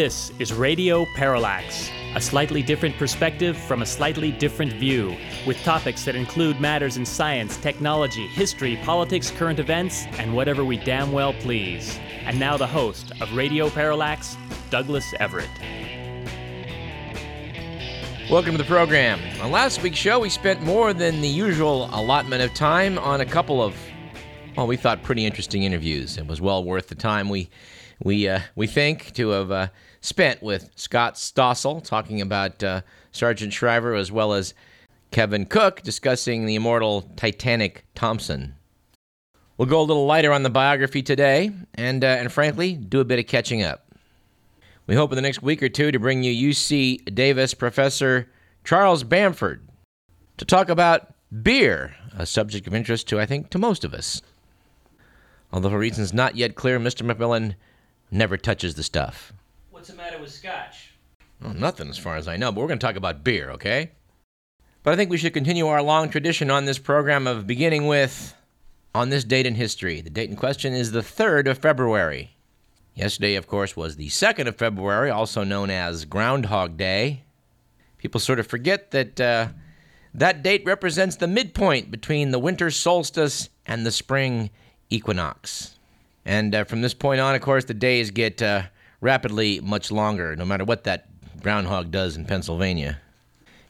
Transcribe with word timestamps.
This 0.00 0.32
is 0.38 0.54
Radio 0.54 1.04
Parallax, 1.14 1.90
a 2.14 2.22
slightly 2.22 2.62
different 2.62 2.96
perspective 2.96 3.54
from 3.54 3.82
a 3.82 3.86
slightly 3.86 4.32
different 4.32 4.72
view, 4.72 5.14
with 5.46 5.62
topics 5.62 6.06
that 6.06 6.16
include 6.16 6.58
matters 6.58 6.96
in 6.96 7.04
science, 7.04 7.58
technology, 7.58 8.26
history, 8.28 8.80
politics, 8.82 9.30
current 9.30 9.58
events, 9.58 10.06
and 10.12 10.34
whatever 10.34 10.64
we 10.64 10.78
damn 10.78 11.12
well 11.12 11.34
please. 11.34 11.98
And 12.24 12.40
now 12.40 12.56
the 12.56 12.66
host 12.66 13.12
of 13.20 13.30
Radio 13.34 13.68
Parallax, 13.68 14.38
Douglas 14.70 15.12
Everett. 15.20 15.50
Welcome 18.30 18.52
to 18.52 18.58
the 18.58 18.64
program. 18.64 19.20
On 19.42 19.50
last 19.50 19.82
week's 19.82 19.98
show, 19.98 20.20
we 20.20 20.30
spent 20.30 20.62
more 20.62 20.94
than 20.94 21.20
the 21.20 21.28
usual 21.28 21.90
allotment 21.92 22.42
of 22.42 22.54
time 22.54 22.98
on 22.98 23.20
a 23.20 23.26
couple 23.26 23.62
of, 23.62 23.76
well, 24.60 24.66
we 24.66 24.76
thought 24.76 25.02
pretty 25.02 25.24
interesting 25.24 25.62
interviews. 25.62 26.18
It 26.18 26.26
was 26.26 26.38
well 26.38 26.62
worth 26.62 26.88
the 26.88 26.94
time 26.94 27.30
we 27.30 27.48
we 28.04 28.28
uh, 28.28 28.40
we 28.56 28.66
think 28.66 29.14
to 29.14 29.30
have 29.30 29.50
uh, 29.50 29.68
spent 30.02 30.42
with 30.42 30.68
Scott 30.76 31.14
Stossel 31.14 31.82
talking 31.82 32.20
about 32.20 32.62
uh, 32.62 32.82
Sargent 33.10 33.54
Shriver 33.54 33.94
as 33.94 34.12
well 34.12 34.34
as 34.34 34.52
Kevin 35.12 35.46
Cook 35.46 35.80
discussing 35.80 36.44
the 36.44 36.56
immortal 36.56 37.08
Titanic 37.16 37.86
Thompson. 37.94 38.54
We'll 39.56 39.64
go 39.64 39.80
a 39.80 39.88
little 39.88 40.04
lighter 40.04 40.30
on 40.30 40.42
the 40.42 40.50
biography 40.50 41.02
today, 41.02 41.52
and 41.72 42.04
uh, 42.04 42.08
and 42.08 42.30
frankly, 42.30 42.74
do 42.74 43.00
a 43.00 43.04
bit 43.06 43.18
of 43.18 43.26
catching 43.26 43.62
up. 43.62 43.86
We 44.86 44.94
hope 44.94 45.10
in 45.10 45.16
the 45.16 45.22
next 45.22 45.42
week 45.42 45.62
or 45.62 45.70
two 45.70 45.90
to 45.90 45.98
bring 45.98 46.22
you 46.22 46.50
UC 46.50 47.14
Davis 47.14 47.54
professor 47.54 48.28
Charles 48.64 49.04
Bamforth 49.04 49.60
to 50.36 50.44
talk 50.44 50.68
about 50.68 51.14
beer, 51.42 51.96
a 52.14 52.26
subject 52.26 52.66
of 52.66 52.74
interest 52.74 53.08
to 53.08 53.18
I 53.18 53.24
think 53.24 53.48
to 53.48 53.58
most 53.58 53.84
of 53.84 53.94
us. 53.94 54.20
Although 55.52 55.70
for 55.70 55.78
reasons 55.78 56.12
not 56.12 56.36
yet 56.36 56.54
clear, 56.54 56.78
Mr. 56.78 57.08
McMillan 57.08 57.54
never 58.10 58.36
touches 58.36 58.74
the 58.74 58.82
stuff. 58.82 59.32
What's 59.70 59.88
the 59.88 59.96
matter 59.96 60.18
with 60.18 60.30
scotch? 60.30 60.94
Well, 61.42 61.54
nothing 61.54 61.88
as 61.88 61.98
far 61.98 62.16
as 62.16 62.28
I 62.28 62.36
know, 62.36 62.52
but 62.52 62.60
we're 62.60 62.68
going 62.68 62.78
to 62.78 62.86
talk 62.86 62.96
about 62.96 63.24
beer, 63.24 63.50
okay? 63.52 63.92
But 64.82 64.92
I 64.92 64.96
think 64.96 65.10
we 65.10 65.18
should 65.18 65.34
continue 65.34 65.66
our 65.66 65.82
long 65.82 66.08
tradition 66.08 66.50
on 66.50 66.64
this 66.64 66.78
program 66.78 67.26
of 67.26 67.46
beginning 67.46 67.86
with 67.86 68.34
on 68.94 69.10
this 69.10 69.24
date 69.24 69.46
in 69.46 69.54
history. 69.54 70.00
The 70.00 70.10
date 70.10 70.30
in 70.30 70.36
question 70.36 70.72
is 70.72 70.92
the 70.92 71.00
3rd 71.00 71.48
of 71.48 71.58
February. 71.58 72.36
Yesterday, 72.94 73.36
of 73.36 73.46
course, 73.46 73.76
was 73.76 73.96
the 73.96 74.08
2nd 74.08 74.46
of 74.46 74.56
February, 74.56 75.10
also 75.10 75.44
known 75.44 75.70
as 75.70 76.04
Groundhog 76.04 76.76
Day. 76.76 77.24
People 77.98 78.20
sort 78.20 78.40
of 78.40 78.46
forget 78.46 78.90
that 78.90 79.20
uh, 79.20 79.48
that 80.12 80.42
date 80.42 80.64
represents 80.64 81.16
the 81.16 81.28
midpoint 81.28 81.90
between 81.90 82.30
the 82.30 82.38
winter 82.38 82.70
solstice 82.70 83.48
and 83.66 83.86
the 83.86 83.92
spring 83.92 84.50
equinox. 84.90 85.78
And 86.24 86.54
uh, 86.54 86.64
from 86.64 86.82
this 86.82 86.94
point 86.94 87.20
on, 87.20 87.34
of 87.34 87.40
course, 87.40 87.64
the 87.64 87.74
days 87.74 88.10
get 88.10 88.42
uh, 88.42 88.64
rapidly 89.00 89.60
much 89.60 89.90
longer, 89.90 90.36
no 90.36 90.44
matter 90.44 90.64
what 90.64 90.84
that 90.84 91.08
groundhog 91.40 91.90
does 91.90 92.16
in 92.16 92.26
Pennsylvania. 92.26 93.00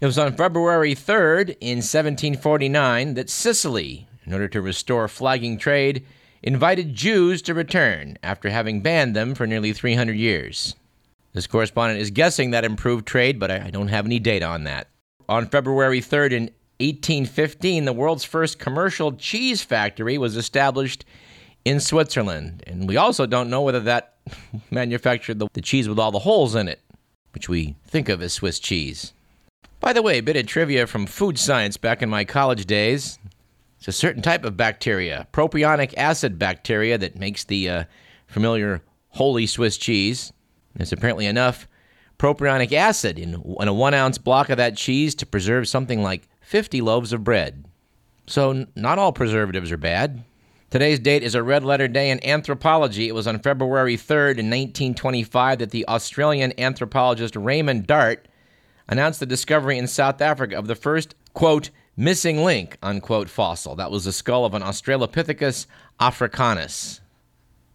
It 0.01 0.07
was 0.07 0.19
on 0.19 0.35
February 0.35 0.95
3rd 0.95 1.57
in 1.61 1.79
1749 1.79 3.15
that 3.15 3.31
Sicily, 3.31 4.09
in 4.25 4.33
order 4.33 4.49
to 4.49 4.63
restore 4.63 5.09
flagging 5.09 5.59
trade, 5.59 6.05
invited 6.43 6.95
Jews 6.95 7.43
to 7.43 7.55
return 7.55 8.17
after 8.23 8.49
having 8.49 8.81
banned 8.81 9.15
them 9.15 9.35
for 9.35 9.47
nearly 9.47 9.73
300 9.73 10.17
years. 10.17 10.75
This 11.33 11.47
correspondent 11.47 12.01
is 12.01 12.11
guessing 12.11 12.51
that 12.51 12.65
improved 12.65 13.07
trade, 13.07 13.39
but 13.39 13.51
I 13.51 13.71
don't 13.71 13.89
have 13.89 14.07
any 14.07 14.19
data 14.19 14.47
on 14.47 14.65
that. 14.65 14.89
On 15.29 15.47
February 15.47 16.01
3rd 16.01 16.33
in 16.33 16.51
1815, 16.81 17.85
the 17.85 17.93
world's 17.93 18.25
first 18.25 18.59
commercial 18.59 19.13
cheese 19.13 19.63
factory 19.63 20.19
was 20.19 20.37
established 20.37 21.05
in 21.65 21.81
Switzerland. 21.81 22.63
And 22.67 22.89
we 22.89 22.97
also 22.97 23.27
don't 23.27 23.51
know 23.51 23.63
whether 23.63 23.81
that 23.81 24.15
manufactured 24.71 25.39
the, 25.39 25.49
the 25.53 25.61
cheese 25.61 25.89
with 25.89 25.99
all 25.99 26.11
the 26.11 26.21
holes 26.21 26.55
in 26.55 26.69
it, 26.69 26.81
which 27.33 27.49
we 27.49 27.77
think 27.87 28.09
of 28.09 28.23
as 28.23 28.33
Swiss 28.33 28.59
cheese. 28.59 29.13
By 29.81 29.93
the 29.93 30.03
way, 30.03 30.19
a 30.19 30.23
bit 30.23 30.37
of 30.37 30.47
trivia 30.47 30.87
from 30.87 31.07
food 31.07 31.39
science 31.39 31.77
back 31.77 32.03
in 32.03 32.11
my 32.11 32.25
college 32.25 32.67
days. 32.67 33.19
It's 33.79 33.89
a 33.89 33.93
certain 33.93 34.23
type 34.23 34.45
of 34.45 34.57
bacteria, 34.57 35.27
propionic 35.33 35.95
acid 35.97 36.39
bacteria, 36.39 36.99
that 36.99 37.17
makes 37.17 37.45
the 37.45 37.69
uh, 37.69 37.85
familiar 38.27 38.83
holy 39.09 39.47
Swiss 39.47 39.79
cheese. 39.79 40.35
There's 40.75 40.93
apparently 40.93 41.25
enough 41.25 41.67
propionic 42.19 42.73
acid 42.73 43.19
in, 43.19 43.43
in 43.59 43.69
a 43.69 43.73
one 43.73 43.95
ounce 43.95 44.19
block 44.19 44.51
of 44.51 44.59
that 44.59 44.77
cheese 44.77 45.15
to 45.17 45.27
preserve 45.27 45.67
something 45.67 46.03
like 46.03 46.29
50 46.51 46.81
loaves 46.81 47.13
of 47.13 47.23
bread. 47.23 47.65
So, 48.27 48.67
not 48.75 48.99
all 48.99 49.13
preservatives 49.13 49.71
are 49.71 49.77
bad. 49.77 50.25
Today's 50.69 50.99
date 50.99 51.23
is 51.23 51.37
a 51.37 51.45
red 51.45 51.63
letter 51.63 51.87
day 51.87 52.11
in 52.11 52.27
anthropology. 52.27 53.07
It 53.07 53.15
was 53.15 53.29
on 53.29 53.39
February 53.39 53.97
3rd 53.97 54.39
in 54.39 54.51
1925 54.51 55.61
that 55.61 55.71
the 55.71 55.87
Australian 55.87 56.53
anthropologist 56.59 57.37
Raymond 57.37 57.87
Dart 57.87 58.27
announced 58.89 59.21
the 59.21 59.27
discovery 59.27 59.79
in 59.79 59.87
South 59.87 60.21
Africa 60.21 60.59
of 60.59 60.67
the 60.67 60.75
first, 60.75 61.15
quote, 61.35 61.71
missing 61.97 62.43
link, 62.43 62.79
unquote, 62.83 63.29
fossil. 63.29 63.77
That 63.77 63.93
was 63.93 64.05
the 64.05 64.13
skull 64.13 64.45
of 64.45 64.53
an 64.53 64.63
Australopithecus 64.63 65.67
africanus. 66.01 67.01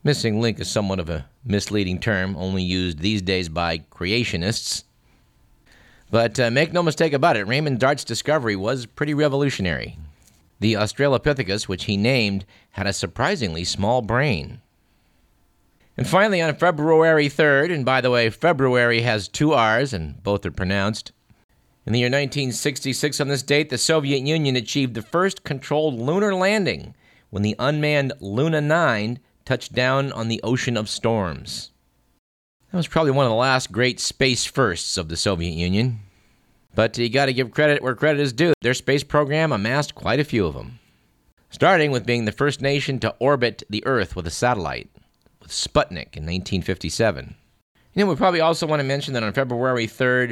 Missing 0.04 0.42
link 0.42 0.60
is 0.60 0.70
somewhat 0.70 1.00
of 1.00 1.10
a 1.10 1.30
misleading 1.46 1.98
term, 2.02 2.36
only 2.36 2.64
used 2.64 3.00
these 3.00 3.22
days 3.22 3.48
by 3.48 3.78
creationists. 3.78 4.84
But 6.12 6.40
uh, 6.40 6.52
make 6.52 6.72
no 6.72 6.84
mistake 6.84 7.14
about 7.14 7.38
it, 7.38 7.48
Raymond 7.48 7.80
Dart's 7.80 8.04
discovery 8.04 8.56
was 8.56 8.86
pretty 8.86 9.14
revolutionary. 9.14 9.98
The 10.60 10.74
Australopithecus, 10.74 11.68
which 11.68 11.86
he 11.86 11.98
named, 11.98 12.46
had 12.72 12.88
a 12.88 12.94
surprisingly 12.94 13.64
small 13.64 14.02
brain. 14.02 14.62
And 15.98 16.08
finally, 16.08 16.42
on 16.42 16.56
February 16.56 17.30
3rd, 17.30 17.74
and 17.74 17.86
by 17.86 18.02
the 18.02 18.12
way, 18.12 18.30
February 18.30 19.02
has 19.02 19.28
two 19.28 19.54
R's, 19.54 19.94
and 19.94 20.22
both 20.24 20.46
are 20.46 20.52
pronounced. 20.52 21.12
In 21.86 21.94
the 21.94 22.00
year 22.00 22.08
1966, 22.08 23.22
on 23.22 23.28
this 23.28 23.44
date, 23.44 23.70
the 23.70 23.78
Soviet 23.78 24.26
Union 24.26 24.56
achieved 24.56 24.94
the 24.94 25.02
first 25.02 25.44
controlled 25.44 26.00
lunar 26.00 26.34
landing 26.34 26.96
when 27.30 27.44
the 27.44 27.56
unmanned 27.60 28.14
Luna 28.20 28.60
9 28.62 29.20
touched 29.46 29.74
down 29.74 30.12
on 30.12 30.28
the 30.28 30.42
Ocean 30.44 30.78
of 30.78 30.90
Storms. 30.90 31.72
That 32.76 32.80
was 32.80 32.88
probably 32.88 33.12
one 33.12 33.26
of 33.26 33.30
the 33.30 33.38
last 33.38 33.72
great 33.72 34.02
space 34.02 34.44
firsts 34.44 34.98
of 34.98 35.08
the 35.08 35.16
Soviet 35.16 35.52
Union. 35.52 36.02
But 36.74 36.98
you 36.98 37.08
got 37.08 37.28
to 37.28 37.34
give 37.34 37.52
credit 37.52 37.82
where 37.82 37.96
credit 37.96 38.20
is 38.20 38.34
due. 38.34 38.52
Their 38.60 38.74
space 38.74 39.02
program 39.02 39.54
amassed 39.54 39.96
quite 39.96 40.20
a 40.20 40.26
few 40.26 40.46
of 40.46 40.56
them. 40.56 40.80
Starting 41.50 41.92
with 41.92 42.06
being 42.06 42.26
the 42.26 42.34
first 42.34 42.62
nation 42.62 43.00
to 43.00 43.16
orbit 43.18 43.64
the 43.70 43.82
Earth 43.86 44.14
with 44.18 44.28
a 44.28 44.30
satellite, 44.30 44.90
with 45.42 45.52
Sputnik 45.52 46.18
in 46.18 46.26
1957. 46.26 47.36
You 47.94 48.04
know, 48.04 48.12
we 48.12 48.18
probably 48.18 48.42
also 48.42 48.68
want 48.68 48.82
to 48.82 48.86
mention 48.86 49.14
that 49.14 49.24
on 49.24 49.32
February 49.32 49.88
3rd, 49.88 50.32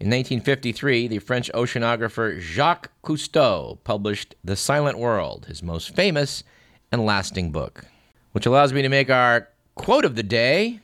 in 0.00 0.08
1953, 0.08 1.06
the 1.06 1.20
French 1.20 1.52
oceanographer 1.52 2.40
Jacques 2.40 2.90
Cousteau 3.04 3.78
published 3.84 4.34
The 4.42 4.56
Silent 4.56 4.98
World, 4.98 5.46
his 5.46 5.62
most 5.62 5.94
famous 5.94 6.42
and 6.90 7.06
lasting 7.06 7.52
book, 7.52 7.84
which 8.32 8.46
allows 8.46 8.72
me 8.72 8.82
to 8.82 8.88
make 8.88 9.08
our 9.08 9.50
quote 9.76 10.04
of 10.04 10.16
the 10.16 10.24
day, 10.24 10.80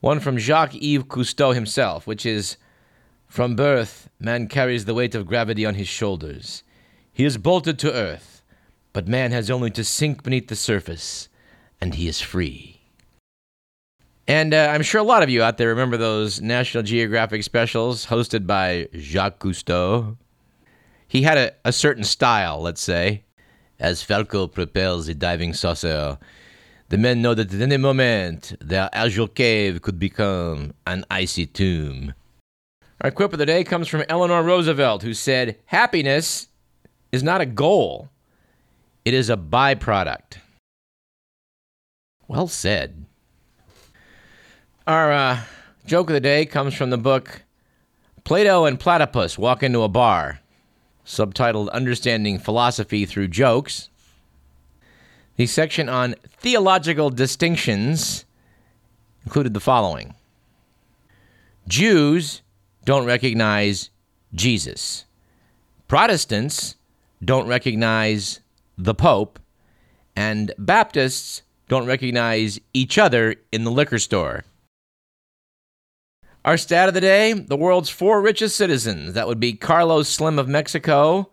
one 0.00 0.20
from 0.20 0.38
Jacques 0.38 0.74
Yves 0.74 1.04
Cousteau 1.04 1.54
himself, 1.54 2.06
which 2.06 2.26
is 2.26 2.56
from 3.26 3.54
birth, 3.54 4.08
man 4.18 4.48
carries 4.48 4.84
the 4.84 4.94
weight 4.94 5.14
of 5.14 5.26
gravity 5.26 5.64
on 5.64 5.74
his 5.74 5.88
shoulders. 5.88 6.62
He 7.12 7.24
is 7.24 7.38
bolted 7.38 7.78
to 7.78 7.92
earth, 7.92 8.42
but 8.92 9.06
man 9.06 9.30
has 9.30 9.50
only 9.50 9.70
to 9.72 9.84
sink 9.84 10.22
beneath 10.22 10.48
the 10.48 10.56
surface, 10.56 11.28
and 11.80 11.94
he 11.94 12.08
is 12.08 12.20
free. 12.20 12.80
And 14.26 14.54
uh, 14.54 14.70
I'm 14.72 14.82
sure 14.82 15.00
a 15.00 15.04
lot 15.04 15.22
of 15.22 15.30
you 15.30 15.42
out 15.42 15.58
there 15.58 15.68
remember 15.68 15.96
those 15.96 16.40
National 16.40 16.82
Geographic 16.82 17.42
specials 17.42 18.06
hosted 18.06 18.46
by 18.46 18.88
Jacques 18.94 19.40
Cousteau. 19.40 20.16
He 21.06 21.22
had 21.22 21.36
a, 21.36 21.52
a 21.64 21.72
certain 21.72 22.04
style, 22.04 22.60
let's 22.60 22.80
say. 22.80 23.24
As 23.78 24.02
Falco 24.02 24.46
propels 24.46 25.08
a 25.08 25.14
diving 25.14 25.52
saucer, 25.52 26.18
the 26.90 26.98
men 26.98 27.22
know 27.22 27.34
that 27.34 27.54
at 27.54 27.60
any 27.60 27.76
moment 27.76 28.52
their 28.60 28.90
azure 28.92 29.28
cave 29.28 29.80
could 29.80 29.98
become 29.98 30.74
an 30.86 31.04
icy 31.10 31.46
tomb. 31.46 32.14
Our 33.00 33.12
quip 33.12 33.32
of 33.32 33.38
the 33.38 33.46
day 33.46 33.64
comes 33.64 33.88
from 33.88 34.04
Eleanor 34.08 34.42
Roosevelt, 34.42 35.02
who 35.02 35.14
said, 35.14 35.56
Happiness 35.66 36.48
is 37.12 37.22
not 37.22 37.40
a 37.40 37.46
goal, 37.46 38.10
it 39.04 39.14
is 39.14 39.30
a 39.30 39.36
byproduct. 39.36 40.38
Well 42.26 42.48
said. 42.48 43.06
Our 44.86 45.12
uh, 45.12 45.40
joke 45.86 46.10
of 46.10 46.14
the 46.14 46.20
day 46.20 46.44
comes 46.44 46.74
from 46.74 46.90
the 46.90 46.98
book 46.98 47.44
Plato 48.24 48.64
and 48.64 48.78
Platypus 48.78 49.38
Walk 49.38 49.62
into 49.62 49.82
a 49.82 49.88
Bar, 49.88 50.40
subtitled 51.06 51.70
Understanding 51.70 52.40
Philosophy 52.40 53.06
Through 53.06 53.28
Jokes. 53.28 53.89
The 55.40 55.46
section 55.46 55.88
on 55.88 56.16
theological 56.36 57.08
distinctions 57.08 58.26
included 59.24 59.54
the 59.54 59.58
following 59.58 60.14
Jews 61.66 62.42
don't 62.84 63.06
recognize 63.06 63.88
Jesus. 64.34 65.06
Protestants 65.88 66.76
don't 67.24 67.46
recognize 67.46 68.40
the 68.76 68.94
Pope, 68.94 69.38
and 70.14 70.52
Baptists 70.58 71.40
don't 71.68 71.86
recognize 71.86 72.60
each 72.74 72.98
other 72.98 73.36
in 73.50 73.64
the 73.64 73.70
liquor 73.70 73.98
store. 73.98 74.44
Our 76.44 76.58
stat 76.58 76.88
of 76.88 76.92
the 76.92 77.00
day 77.00 77.32
the 77.32 77.56
world's 77.56 77.88
four 77.88 78.20
richest 78.20 78.56
citizens. 78.56 79.14
That 79.14 79.26
would 79.26 79.40
be 79.40 79.54
Carlos 79.54 80.06
Slim 80.06 80.38
of 80.38 80.48
Mexico, 80.48 81.30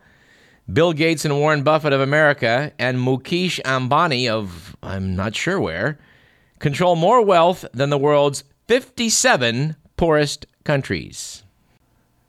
Bill 0.71 0.93
Gates 0.93 1.25
and 1.25 1.39
Warren 1.39 1.63
Buffett 1.63 1.93
of 1.93 2.01
America, 2.01 2.71
and 2.77 2.97
Mukesh 2.97 3.61
Ambani 3.63 4.29
of 4.29 4.75
I'm 4.83 5.15
not 5.15 5.35
sure 5.35 5.59
where, 5.59 5.97
control 6.59 6.95
more 6.95 7.21
wealth 7.21 7.65
than 7.73 7.89
the 7.89 7.97
world's 7.97 8.43
57 8.67 9.75
poorest 9.95 10.45
countries. 10.63 11.43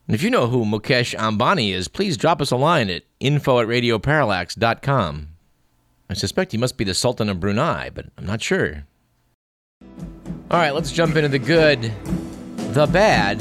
And 0.06 0.14
if 0.14 0.23
you 0.23 0.31
know 0.31 0.46
who 0.46 0.64
Mukesh 0.64 1.14
Ambani 1.17 1.73
is, 1.73 1.88
please 1.88 2.17
drop 2.17 2.40
us 2.40 2.50
a 2.50 2.56
line 2.56 2.88
at 2.90 3.02
info 3.20 3.61
at 3.61 3.67
radioparallax.com. 3.67 5.29
I 6.11 6.14
suspect 6.14 6.52
he 6.52 6.58
must 6.58 6.79
be 6.79 6.85
the 6.85 6.94
Sultan 6.94 7.29
of 7.29 7.40
Brunei, 7.40 7.90
but 7.90 8.06
I'm 8.17 8.25
not 8.25 8.40
sure. 8.40 8.85
All 10.50 10.58
right, 10.58 10.70
let's 10.70 10.93
jump 10.93 11.17
into 11.17 11.29
the 11.29 11.38
good 11.38 11.93
the 12.73 12.87
bad, 12.87 13.40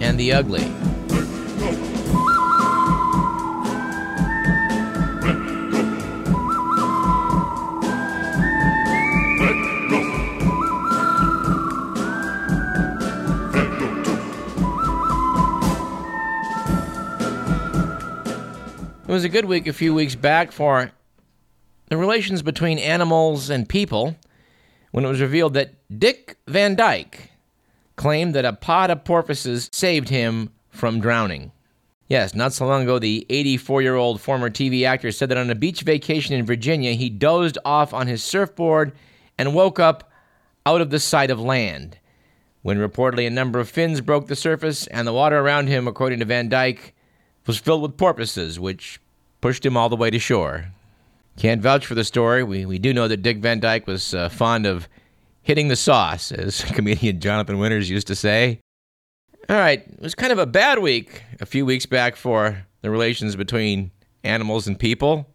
and 0.00 0.18
the 0.18 0.32
ugly. 0.32 0.64
Was 19.16 19.24
a 19.24 19.30
good 19.30 19.46
week 19.46 19.66
a 19.66 19.72
few 19.72 19.94
weeks 19.94 20.14
back 20.14 20.52
for 20.52 20.92
the 21.88 21.96
relations 21.96 22.42
between 22.42 22.78
animals 22.78 23.48
and 23.48 23.66
people 23.66 24.14
when 24.90 25.06
it 25.06 25.08
was 25.08 25.22
revealed 25.22 25.54
that 25.54 25.72
Dick 25.98 26.36
Van 26.46 26.74
Dyke, 26.74 27.30
claimed 27.96 28.34
that 28.34 28.44
a 28.44 28.52
pod 28.52 28.90
of 28.90 29.04
porpoises 29.04 29.70
saved 29.72 30.10
him 30.10 30.50
from 30.68 31.00
drowning. 31.00 31.50
Yes, 32.08 32.34
not 32.34 32.52
so 32.52 32.66
long 32.66 32.82
ago, 32.82 32.98
the 32.98 33.24
84 33.30 33.80
year 33.80 33.94
old 33.94 34.20
former 34.20 34.50
TV 34.50 34.86
actor 34.86 35.10
said 35.10 35.30
that 35.30 35.38
on 35.38 35.48
a 35.48 35.54
beach 35.54 35.80
vacation 35.80 36.34
in 36.34 36.44
Virginia, 36.44 36.92
he 36.92 37.08
dozed 37.08 37.56
off 37.64 37.94
on 37.94 38.08
his 38.08 38.22
surfboard 38.22 38.92
and 39.38 39.54
woke 39.54 39.80
up 39.80 40.12
out 40.66 40.82
of 40.82 40.90
the 40.90 41.00
sight 41.00 41.30
of 41.30 41.40
land. 41.40 41.96
When 42.60 42.76
reportedly 42.76 43.26
a 43.26 43.30
number 43.30 43.60
of 43.60 43.70
fins 43.70 44.02
broke 44.02 44.26
the 44.26 44.36
surface, 44.36 44.86
and 44.88 45.08
the 45.08 45.14
water 45.14 45.38
around 45.38 45.68
him, 45.68 45.88
according 45.88 46.18
to 46.18 46.26
Van 46.26 46.50
Dyke, 46.50 46.92
was 47.46 47.56
filled 47.56 47.80
with 47.80 47.96
porpoises, 47.96 48.60
which 48.60 49.00
pushed 49.40 49.64
him 49.64 49.76
all 49.76 49.88
the 49.88 49.96
way 49.96 50.10
to 50.10 50.18
shore. 50.18 50.66
Can't 51.36 51.60
vouch 51.60 51.86
for 51.86 51.94
the 51.94 52.04
story. 52.04 52.42
We, 52.42 52.64
we 52.64 52.78
do 52.78 52.94
know 52.94 53.08
that 53.08 53.22
Dick 53.22 53.38
Van 53.38 53.60
Dyke 53.60 53.86
was 53.86 54.14
uh, 54.14 54.28
fond 54.28 54.66
of 54.66 54.88
hitting 55.42 55.68
the 55.68 55.76
sauce, 55.76 56.32
as 56.32 56.62
comedian 56.72 57.20
Jonathan 57.20 57.58
Winters 57.58 57.90
used 57.90 58.06
to 58.06 58.16
say. 58.16 58.60
All 59.48 59.56
right, 59.56 59.86
it 59.86 60.00
was 60.00 60.14
kind 60.14 60.32
of 60.32 60.38
a 60.38 60.46
bad 60.46 60.80
week 60.80 61.22
a 61.40 61.46
few 61.46 61.64
weeks 61.64 61.86
back 61.86 62.16
for 62.16 62.66
the 62.82 62.90
relations 62.90 63.36
between 63.36 63.92
animals 64.24 64.66
and 64.66 64.78
people. 64.78 65.26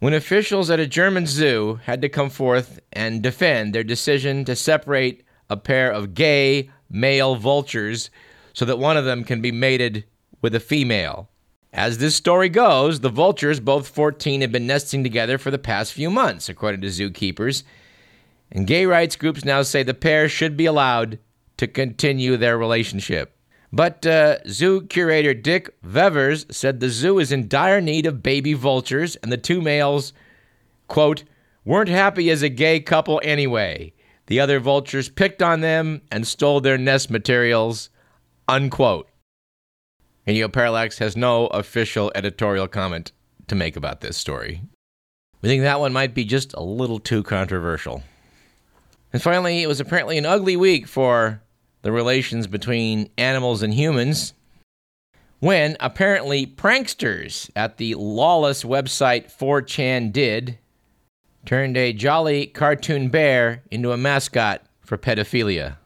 When 0.00 0.12
officials 0.12 0.70
at 0.70 0.80
a 0.80 0.86
German 0.86 1.26
zoo 1.26 1.80
had 1.84 2.02
to 2.02 2.08
come 2.08 2.30
forth 2.30 2.78
and 2.92 3.22
defend 3.22 3.74
their 3.74 3.82
decision 3.82 4.44
to 4.44 4.54
separate 4.54 5.24
a 5.48 5.56
pair 5.56 5.90
of 5.90 6.14
gay 6.14 6.70
male 6.90 7.36
vultures 7.36 8.10
so 8.52 8.64
that 8.64 8.78
one 8.78 8.96
of 8.96 9.04
them 9.04 9.24
can 9.24 9.40
be 9.40 9.50
mated 9.50 10.04
with 10.42 10.54
a 10.54 10.60
female. 10.60 11.30
As 11.72 11.98
this 11.98 12.16
story 12.16 12.48
goes, 12.48 13.00
the 13.00 13.10
vultures, 13.10 13.60
both 13.60 13.88
14, 13.88 14.40
have 14.40 14.52
been 14.52 14.66
nesting 14.66 15.02
together 15.02 15.36
for 15.36 15.50
the 15.50 15.58
past 15.58 15.92
few 15.92 16.10
months, 16.10 16.48
according 16.48 16.80
to 16.80 16.86
zookeepers, 16.86 17.62
and 18.50 18.66
gay 18.66 18.86
rights 18.86 19.16
groups 19.16 19.44
now 19.44 19.62
say 19.62 19.82
the 19.82 19.92
pair 19.92 20.28
should 20.28 20.56
be 20.56 20.64
allowed 20.64 21.18
to 21.58 21.66
continue 21.66 22.36
their 22.36 22.56
relationship. 22.56 23.36
But 23.70 24.06
uh, 24.06 24.38
zoo 24.48 24.82
curator 24.82 25.34
Dick 25.34 25.76
Vevers 25.82 26.46
said 26.50 26.80
the 26.80 26.88
zoo 26.88 27.18
is 27.18 27.30
in 27.30 27.48
dire 27.48 27.82
need 27.82 28.06
of 28.06 28.22
baby 28.22 28.54
vultures, 28.54 29.16
and 29.16 29.30
the 29.30 29.36
two 29.36 29.60
males, 29.60 30.14
quote, 30.86 31.24
weren't 31.66 31.90
happy 31.90 32.30
as 32.30 32.42
a 32.42 32.48
gay 32.48 32.80
couple 32.80 33.20
anyway. 33.22 33.92
The 34.26 34.40
other 34.40 34.58
vultures 34.58 35.10
picked 35.10 35.42
on 35.42 35.60
them 35.60 36.00
and 36.10 36.26
stole 36.26 36.60
their 36.60 36.78
nest 36.78 37.10
materials, 37.10 37.90
unquote. 38.46 39.07
Radio 40.28 40.46
Parallax 40.46 40.98
has 40.98 41.16
no 41.16 41.46
official 41.46 42.12
editorial 42.14 42.68
comment 42.68 43.12
to 43.46 43.54
make 43.54 43.76
about 43.76 44.02
this 44.02 44.18
story. 44.18 44.60
We 45.40 45.48
think 45.48 45.62
that 45.62 45.80
one 45.80 45.94
might 45.94 46.12
be 46.12 46.26
just 46.26 46.52
a 46.52 46.62
little 46.62 46.98
too 46.98 47.22
controversial. 47.22 48.02
And 49.10 49.22
finally, 49.22 49.62
it 49.62 49.68
was 49.68 49.80
apparently 49.80 50.18
an 50.18 50.26
ugly 50.26 50.54
week 50.54 50.86
for 50.86 51.40
the 51.80 51.92
relations 51.92 52.46
between 52.46 53.08
animals 53.16 53.62
and 53.62 53.72
humans 53.72 54.34
when 55.38 55.78
apparently 55.80 56.46
pranksters 56.46 57.48
at 57.56 57.78
the 57.78 57.94
lawless 57.94 58.64
website 58.64 59.34
4chan 59.34 60.12
did 60.12 60.58
turned 61.46 61.78
a 61.78 61.94
jolly 61.94 62.48
cartoon 62.48 63.08
bear 63.08 63.62
into 63.70 63.92
a 63.92 63.96
mascot 63.96 64.62
for 64.82 64.98
pedophilia. 64.98 65.78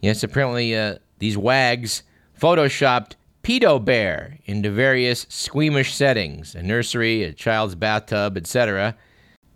Yes, 0.00 0.24
apparently 0.24 0.76
uh, 0.76 0.96
these 1.20 1.38
wags 1.38 2.02
photoshopped 2.36 3.12
pedo 3.44 3.82
bear 3.82 4.38
into 4.46 4.70
various 4.70 5.26
squeamish 5.28 5.94
settings 5.94 6.54
a 6.54 6.62
nursery, 6.62 7.22
a 7.22 7.32
child's 7.32 7.76
bathtub, 7.76 8.36
etc 8.36 8.96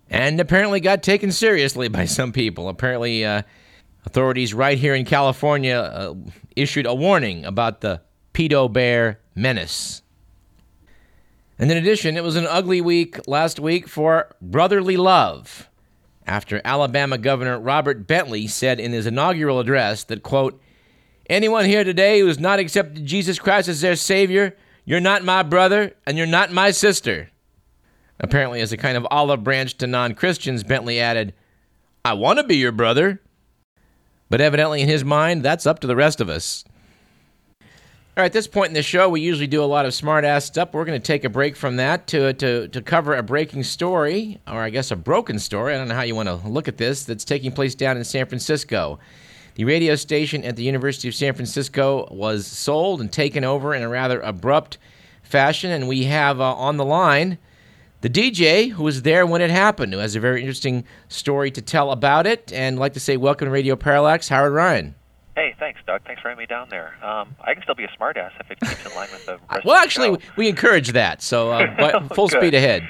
and 0.09 0.39
apparently 0.39 0.79
got 0.79 1.03
taken 1.03 1.31
seriously 1.31 1.87
by 1.87 2.05
some 2.05 2.31
people. 2.31 2.67
Apparently, 2.67 3.23
uh, 3.23 3.43
authorities 4.05 4.53
right 4.53 4.77
here 4.77 4.95
in 4.95 5.05
California 5.05 5.75
uh, 5.75 6.15
issued 6.55 6.85
a 6.85 6.95
warning 6.95 7.45
about 7.45 7.81
the 7.81 8.01
pedo 8.33 8.71
bear 8.71 9.19
menace. 9.35 10.01
And 11.59 11.69
in 11.69 11.77
addition, 11.77 12.17
it 12.17 12.23
was 12.23 12.35
an 12.35 12.47
ugly 12.47 12.81
week 12.81 13.27
last 13.27 13.59
week 13.59 13.87
for 13.87 14.33
brotherly 14.41 14.97
love 14.97 15.69
after 16.25 16.61
Alabama 16.63 17.17
Governor 17.17 17.59
Robert 17.59 18.07
Bentley 18.07 18.47
said 18.47 18.79
in 18.79 18.93
his 18.93 19.05
inaugural 19.05 19.59
address 19.59 20.05
that, 20.05 20.23
quote, 20.23 20.59
anyone 21.29 21.65
here 21.65 21.83
today 21.83 22.19
who 22.19 22.27
has 22.27 22.39
not 22.39 22.59
accepted 22.59 23.05
Jesus 23.05 23.39
Christ 23.39 23.67
as 23.69 23.81
their 23.81 23.95
Savior, 23.95 24.55
you're 24.85 24.99
not 24.99 25.23
my 25.23 25.43
brother 25.43 25.93
and 26.05 26.17
you're 26.17 26.27
not 26.27 26.51
my 26.51 26.71
sister. 26.71 27.29
Apparently, 28.19 28.59
as 28.59 28.73
a 28.73 28.77
kind 28.77 28.97
of 28.97 29.07
olive 29.09 29.43
branch 29.43 29.77
to 29.77 29.87
non 29.87 30.13
Christians, 30.13 30.63
Bentley 30.63 30.99
added, 30.99 31.33
I 32.03 32.13
want 32.13 32.39
to 32.39 32.43
be 32.43 32.57
your 32.57 32.71
brother. 32.71 33.21
But 34.29 34.41
evidently, 34.41 34.81
in 34.81 34.89
his 34.89 35.03
mind, 35.03 35.43
that's 35.43 35.65
up 35.65 35.79
to 35.79 35.87
the 35.87 35.95
rest 35.95 36.21
of 36.21 36.29
us. 36.29 36.63
All 37.61 38.23
right, 38.23 38.25
at 38.25 38.33
this 38.33 38.47
point 38.47 38.67
in 38.67 38.73
the 38.73 38.83
show, 38.83 39.07
we 39.07 39.21
usually 39.21 39.47
do 39.47 39.63
a 39.63 39.65
lot 39.65 39.85
of 39.85 39.93
smart 39.93 40.25
ass 40.25 40.43
stuff. 40.43 40.73
We're 40.73 40.83
going 40.83 40.99
to 40.99 41.05
take 41.05 41.23
a 41.23 41.29
break 41.29 41.55
from 41.55 41.77
that 41.77 42.05
to, 42.07 42.33
to, 42.33 42.67
to 42.67 42.81
cover 42.81 43.15
a 43.15 43.23
breaking 43.23 43.63
story, 43.63 44.41
or 44.45 44.59
I 44.59 44.69
guess 44.69 44.91
a 44.91 44.95
broken 44.97 45.39
story. 45.39 45.73
I 45.73 45.77
don't 45.77 45.87
know 45.87 45.95
how 45.95 46.01
you 46.01 46.15
want 46.15 46.27
to 46.27 46.35
look 46.47 46.67
at 46.67 46.77
this, 46.77 47.05
that's 47.05 47.23
taking 47.23 47.51
place 47.51 47.75
down 47.75 47.95
in 47.95 48.03
San 48.03 48.25
Francisco. 48.25 48.99
The 49.59 49.65
radio 49.65 49.97
station 49.97 50.45
at 50.45 50.55
the 50.55 50.63
University 50.63 51.09
of 51.09 51.15
San 51.15 51.33
Francisco 51.33 52.07
was 52.11 52.47
sold 52.47 53.01
and 53.01 53.11
taken 53.11 53.43
over 53.43 53.75
in 53.75 53.81
a 53.81 53.89
rather 53.89 54.21
abrupt 54.21 54.77
fashion, 55.21 55.69
and 55.69 55.89
we 55.89 56.05
have 56.05 56.39
uh, 56.39 56.53
on 56.53 56.77
the 56.77 56.85
line 56.85 57.37
the 57.99 58.09
DJ 58.09 58.71
who 58.71 58.83
was 58.83 59.01
there 59.01 59.25
when 59.25 59.41
it 59.41 59.49
happened, 59.49 59.91
who 59.91 59.99
has 59.99 60.15
a 60.15 60.21
very 60.21 60.39
interesting 60.39 60.85
story 61.09 61.51
to 61.51 61.61
tell 61.61 61.91
about 61.91 62.25
it. 62.25 62.53
And 62.53 62.77
I'd 62.77 62.79
like 62.79 62.93
to 62.93 63.01
say 63.01 63.17
welcome 63.17 63.47
to 63.47 63.51
Radio 63.51 63.75
Parallax, 63.75 64.29
Howard 64.29 64.53
Ryan. 64.53 64.95
Hey, 65.35 65.53
thanks, 65.59 65.81
Doug. 65.85 66.03
Thanks 66.05 66.21
for 66.21 66.29
having 66.29 66.41
me 66.41 66.45
down 66.45 66.69
there. 66.69 66.93
Um, 67.03 67.35
I 67.41 67.53
can 67.53 67.61
still 67.61 67.75
be 67.75 67.83
a 67.83 67.89
smartass 67.89 68.31
if 68.39 68.49
it 68.49 68.61
keeps 68.61 68.85
in 68.85 68.95
line 68.95 69.09
with 69.11 69.25
the 69.25 69.39
rest 69.51 69.65
Well, 69.65 69.75
actually, 69.75 70.21
we 70.37 70.47
encourage 70.47 70.93
that. 70.93 71.21
So, 71.21 71.51
uh, 71.51 72.07
full 72.15 72.29
speed 72.29 72.53
ahead. 72.53 72.87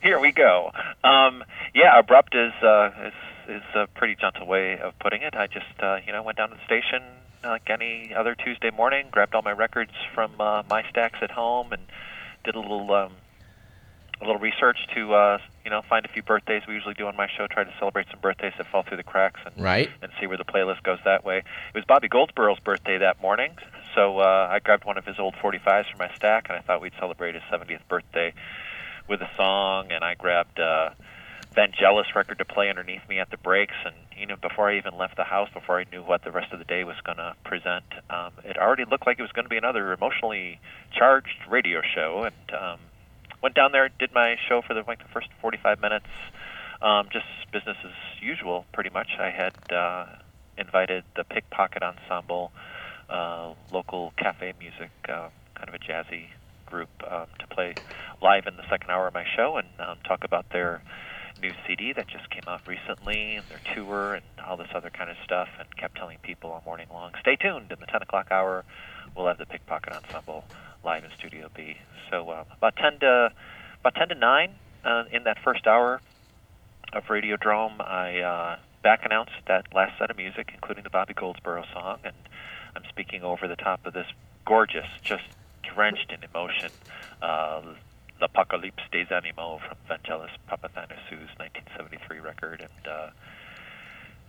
Here 0.00 0.20
we 0.20 0.30
go. 0.30 0.70
Um, 1.02 1.42
yeah, 1.74 1.98
abrupt 1.98 2.36
is 2.36 2.52
uh, 2.62 2.90
is 3.06 3.12
is 3.48 3.62
a 3.74 3.86
pretty 3.86 4.16
gentle 4.16 4.46
way 4.46 4.78
of 4.78 4.98
putting 4.98 5.22
it. 5.22 5.34
I 5.34 5.46
just 5.46 5.80
uh, 5.80 5.98
you 6.06 6.12
know 6.12 6.22
went 6.22 6.38
down 6.38 6.50
to 6.50 6.56
the 6.56 6.64
station 6.64 7.02
like 7.44 7.68
any 7.68 8.14
other 8.14 8.34
Tuesday 8.34 8.70
morning, 8.70 9.06
grabbed 9.10 9.34
all 9.34 9.42
my 9.42 9.52
records 9.52 9.92
from 10.14 10.40
uh, 10.40 10.62
my 10.68 10.88
stacks 10.90 11.18
at 11.22 11.30
home, 11.30 11.72
and 11.72 11.82
did 12.44 12.54
a 12.54 12.60
little 12.60 12.92
um, 12.94 13.12
a 14.20 14.24
little 14.24 14.40
research 14.40 14.78
to 14.94 15.14
uh, 15.14 15.38
you 15.64 15.70
know 15.70 15.82
find 15.82 16.04
a 16.04 16.08
few 16.08 16.22
birthdays 16.22 16.62
we 16.66 16.74
usually 16.74 16.94
do 16.94 17.06
on 17.06 17.16
my 17.16 17.28
show. 17.36 17.46
Try 17.46 17.64
to 17.64 17.74
celebrate 17.78 18.06
some 18.10 18.20
birthdays 18.20 18.52
that 18.58 18.66
fall 18.68 18.82
through 18.82 18.98
the 18.98 19.02
cracks 19.02 19.40
and 19.44 19.62
right. 19.62 19.90
and 20.02 20.12
see 20.20 20.26
where 20.26 20.38
the 20.38 20.44
playlist 20.44 20.82
goes 20.82 20.98
that 21.04 21.24
way. 21.24 21.38
It 21.38 21.74
was 21.74 21.84
Bobby 21.84 22.08
Goldsboro's 22.08 22.60
birthday 22.60 22.98
that 22.98 23.20
morning, 23.20 23.56
so 23.94 24.18
uh, 24.18 24.48
I 24.50 24.60
grabbed 24.60 24.84
one 24.84 24.98
of 24.98 25.04
his 25.04 25.18
old 25.18 25.34
45s 25.34 25.90
from 25.90 25.98
my 25.98 26.10
stack, 26.14 26.46
and 26.48 26.56
I 26.56 26.60
thought 26.60 26.80
we'd 26.80 26.94
celebrate 26.98 27.34
his 27.34 27.42
70th 27.50 27.86
birthday 27.88 28.32
with 29.08 29.20
a 29.20 29.28
song. 29.36 29.90
And 29.90 30.04
I 30.04 30.14
grabbed 30.14 30.60
uh, 30.60 30.90
Vangelis 31.54 32.14
record 32.14 32.38
to 32.38 32.44
play 32.44 32.68
underneath 32.70 33.02
me 33.08 33.18
at 33.18 33.30
the 33.30 33.36
breaks, 33.36 33.74
and 33.84 33.94
you 34.16 34.26
know 34.26 34.36
before 34.36 34.70
I 34.70 34.78
even 34.78 34.96
left 34.96 35.16
the 35.16 35.24
house, 35.24 35.48
before 35.52 35.78
I 35.78 35.84
knew 35.92 36.02
what 36.02 36.24
the 36.24 36.30
rest 36.30 36.52
of 36.52 36.58
the 36.58 36.64
day 36.64 36.84
was 36.84 36.96
going 37.04 37.18
to 37.18 37.34
present, 37.44 37.84
um, 38.10 38.32
it 38.44 38.56
already 38.56 38.84
looked 38.84 39.06
like 39.06 39.18
it 39.18 39.22
was 39.22 39.32
going 39.32 39.44
to 39.44 39.50
be 39.50 39.56
another 39.56 39.92
emotionally 39.92 40.60
charged 40.96 41.36
radio 41.48 41.82
show, 41.94 42.24
and 42.24 42.58
um, 42.58 42.78
went 43.42 43.54
down 43.54 43.72
there, 43.72 43.90
did 43.98 44.12
my 44.14 44.36
show 44.48 44.62
for 44.66 44.74
the 44.74 44.82
like 44.86 44.98
the 44.98 45.12
first 45.12 45.28
45 45.40 45.80
minutes, 45.80 46.06
um, 46.80 47.08
just 47.12 47.26
business 47.52 47.76
as 47.84 47.92
usual, 48.22 48.64
pretty 48.72 48.90
much. 48.90 49.08
I 49.18 49.30
had 49.30 49.72
uh, 49.72 50.06
invited 50.56 51.04
the 51.16 51.24
Pickpocket 51.24 51.82
Ensemble 51.82 52.52
uh, 53.10 53.52
local 53.70 54.12
cafe 54.16 54.54
music, 54.58 54.90
uh, 55.08 55.28
kind 55.54 55.68
of 55.68 55.74
a 55.74 55.78
jazzy 55.78 56.26
group, 56.66 56.88
um, 57.10 57.26
to 57.38 57.46
play 57.48 57.76
live 58.22 58.46
in 58.46 58.56
the 58.56 58.62
second 58.70 58.90
hour 58.90 59.06
of 59.06 59.14
my 59.14 59.24
show 59.36 59.56
and 59.56 59.68
um, 59.78 59.98
talk 60.06 60.24
about 60.24 60.46
their 60.50 60.80
new 61.42 61.52
CD 61.66 61.92
that 61.92 62.06
just 62.06 62.30
came 62.30 62.44
out 62.46 62.66
recently 62.66 63.36
and 63.36 63.44
their 63.48 63.60
tour 63.74 64.14
and 64.14 64.24
all 64.46 64.56
this 64.56 64.68
other 64.74 64.90
kind 64.90 65.10
of 65.10 65.16
stuff. 65.24 65.48
And 65.58 65.76
kept 65.76 65.96
telling 65.96 66.18
people 66.22 66.50
all 66.50 66.62
morning 66.64 66.86
long, 66.90 67.12
stay 67.20 67.36
tuned. 67.36 67.70
In 67.70 67.80
the 67.80 67.86
10 67.86 68.02
o'clock 68.02 68.28
hour, 68.30 68.64
we'll 69.16 69.26
have 69.26 69.38
the 69.38 69.46
Pickpocket 69.46 69.92
Ensemble 69.92 70.44
live 70.84 71.04
in 71.04 71.10
Studio 71.18 71.50
B. 71.54 71.76
So 72.10 72.30
uh, 72.30 72.44
about 72.56 72.76
10 72.76 73.00
to 73.00 73.32
about 73.80 73.94
10 73.96 74.08
to 74.10 74.14
9 74.14 74.54
uh, 74.84 75.04
in 75.10 75.24
that 75.24 75.38
first 75.42 75.66
hour 75.66 76.00
of 76.92 77.04
Radiodrome, 77.04 77.80
I 77.80 78.20
uh, 78.20 78.56
back 78.82 79.04
announced 79.04 79.32
that 79.46 79.66
last 79.74 79.98
set 79.98 80.10
of 80.10 80.16
music, 80.16 80.50
including 80.54 80.84
the 80.84 80.90
Bobby 80.90 81.14
Goldsboro 81.14 81.64
song, 81.72 81.98
and 82.04 82.14
I'm 82.76 82.82
speaking 82.88 83.22
over 83.22 83.48
the 83.48 83.56
top 83.56 83.86
of 83.86 83.94
this 83.94 84.06
gorgeous, 84.46 84.86
just 85.02 85.24
drenched 85.62 86.12
in 86.12 86.22
emotion, 86.22 86.70
uh, 87.22 87.62
L'Apocalypse 88.22 88.84
des 88.92 89.06
Animaux 89.10 89.58
from 89.66 89.76
Vangelis 89.90 90.30
Papathanassiou's 90.48 91.34
1973 91.36 92.20
record, 92.20 92.60
and 92.60 92.86
uh, 92.86 93.10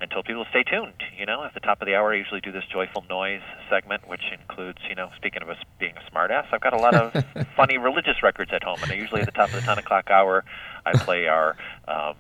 and 0.02 0.10
told 0.10 0.26
people 0.26 0.44
to 0.44 0.50
stay 0.50 0.64
tuned. 0.64 1.02
You 1.18 1.28
know, 1.28 1.44
at 1.44 1.54
the 1.54 1.60
top 1.60 1.80
of 1.82 1.86
the 1.86 1.96
hour, 1.96 2.12
I 2.12 2.18
usually 2.18 2.42
do 2.42 2.52
this 2.52 2.66
joyful 2.66 3.06
noise 3.08 3.44
segment, 3.70 4.08
which 4.08 4.24
includes, 4.34 4.80
you 4.90 4.96
know, 4.96 5.10
speaking 5.16 5.44
of 5.44 5.50
us 5.50 5.58
being 5.80 5.94
a 5.96 6.12
smartass, 6.12 6.48
I've 6.52 6.60
got 6.60 6.74
a 6.74 6.78
lot 6.78 6.96
of 6.96 7.24
funny 7.56 7.78
religious 7.78 8.24
records 8.24 8.52
at 8.52 8.64
home, 8.64 8.80
and 8.82 8.92
I 8.92 8.96
usually 8.96 9.22
at 9.22 9.28
the 9.28 9.32
top 9.32 9.50
of 9.50 9.56
the 9.56 9.62
10 9.62 9.78
o'clock 9.78 10.10
hour, 10.10 10.44
I 10.86 10.94
play 10.94 11.28
our 11.28 11.56
um, 11.88 12.16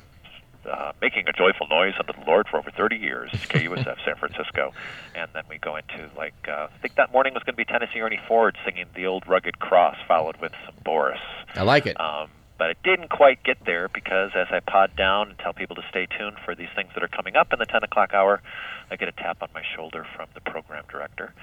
uh, 0.70 0.91
making 1.01 1.27
a 1.27 1.34
joyful 1.34 1.67
noise 1.67 1.93
unto 2.00 2.13
the 2.13 2.25
Lord 2.25 2.48
for 2.48 2.58
over 2.58 2.72
30 2.72 2.96
years, 2.96 3.32
KUSF 3.32 3.98
San 4.05 4.15
Francisco. 4.15 4.74
And 5.15 5.29
then 5.34 5.43
we 5.50 5.58
go 5.58 5.75
into, 5.75 6.10
like, 6.15 6.36
uh, 6.48 6.67
I 6.74 6.77
think 6.82 6.96
that 6.96 7.12
morning 7.12 7.34
was 7.34 7.43
going 7.43 7.53
to 7.53 7.58
be 7.58 7.65
Tennessee 7.65 8.00
Ernie 8.00 8.20
Ford 8.27 8.58
singing 8.65 8.86
The 8.96 9.05
Old 9.05 9.27
Rugged 9.27 9.60
Cross, 9.60 9.98
followed 10.08 10.38
with 10.38 10.53
some 10.65 10.75
Boris. 10.84 11.20
I 11.55 11.63
like 11.63 11.86
it. 11.86 12.00
Um, 12.00 12.29
but 12.58 12.70
it 12.70 12.77
didn't 12.84 13.10
quite 13.10 13.43
get 13.43 13.58
there 13.65 13.89
because 13.89 14.32
as 14.36 14.48
I 14.51 14.60
pod 14.60 14.96
down 14.96 15.29
and 15.29 15.39
tell 15.39 15.53
people 15.53 15.75
to 15.75 15.84
stay 15.89 16.05
tuned 16.05 16.38
for 16.46 16.55
these 16.55 16.70
things 16.75 16.91
that 16.93 17.03
are 17.03 17.10
coming 17.10 17.36
up 17.36 17.51
in 17.51 17.60
the 17.60 17.65
10 17.65 17.84
o'clock 17.84 18.13
hour, 18.13 18.41
I 18.89 18.96
get 18.96 19.10
a 19.10 19.12
tap 19.12 19.41
on 19.41 19.50
my 19.53 19.63
shoulder 19.75 20.05
from 20.15 20.29
the 20.34 20.41
program 20.41 20.86
director. 20.89 21.34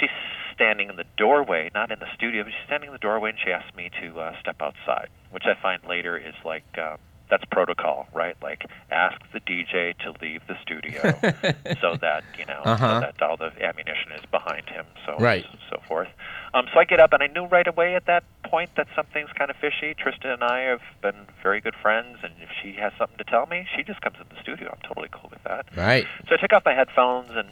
She's 0.00 0.10
standing 0.54 0.88
in 0.88 0.96
the 0.96 1.04
doorway, 1.16 1.70
not 1.74 1.90
in 1.90 1.98
the 1.98 2.06
studio, 2.14 2.44
but 2.44 2.52
she's 2.52 2.66
standing 2.66 2.88
in 2.88 2.92
the 2.92 2.98
doorway, 2.98 3.30
and 3.30 3.38
she 3.44 3.50
asks 3.50 3.74
me 3.76 3.90
to 4.00 4.20
uh, 4.20 4.40
step 4.40 4.56
outside, 4.62 5.08
which 5.30 5.44
I 5.44 5.60
find 5.60 5.82
later 5.88 6.16
is 6.16 6.34
like 6.44 6.64
um, 6.78 6.98
that's 7.32 7.44
protocol, 7.50 8.06
right? 8.12 8.36
Like 8.42 8.66
ask 8.90 9.16
the 9.32 9.40
DJ 9.40 9.96
to 10.04 10.12
leave 10.20 10.42
the 10.48 10.56
studio 10.60 11.00
so 11.80 11.96
that 12.04 12.22
you 12.38 12.44
know 12.44 12.60
Uh-huh. 12.64 13.00
so 13.00 13.00
that 13.00 13.16
all 13.24 13.38
the 13.38 13.50
ammunition 13.64 14.12
is 14.14 14.24
behind 14.30 14.68
him, 14.68 14.84
so 15.06 15.16
Right. 15.18 15.44
and 15.50 15.58
so 15.70 15.80
forth. 15.88 16.08
Um, 16.52 16.66
so 16.72 16.78
I 16.78 16.84
get 16.84 17.00
up, 17.00 17.14
and 17.14 17.22
I 17.22 17.28
knew 17.28 17.46
right 17.46 17.66
away 17.66 17.94
at 17.96 18.04
that 18.04 18.24
point 18.44 18.70
that 18.76 18.86
something's 18.94 19.32
kind 19.38 19.50
of 19.50 19.56
fishy. 19.56 19.94
Tristan 19.94 20.30
and 20.30 20.44
I 20.44 20.60
have 20.72 20.82
been 21.00 21.24
very 21.42 21.62
good 21.62 21.74
friends, 21.80 22.18
and 22.22 22.34
if 22.38 22.50
she 22.60 22.74
has 22.84 22.92
something 22.98 23.16
to 23.16 23.24
tell 23.24 23.46
me, 23.46 23.66
she 23.74 23.82
just 23.82 24.02
comes 24.02 24.16
in 24.20 24.26
the 24.28 24.40
studio. 24.42 24.68
I'm 24.70 24.82
totally 24.86 25.08
cool 25.10 25.30
with 25.32 25.42
that. 25.44 25.64
Right. 25.74 26.04
So 26.28 26.34
I 26.34 26.36
take 26.36 26.52
off 26.52 26.64
my 26.66 26.74
headphones, 26.74 27.30
and 27.34 27.48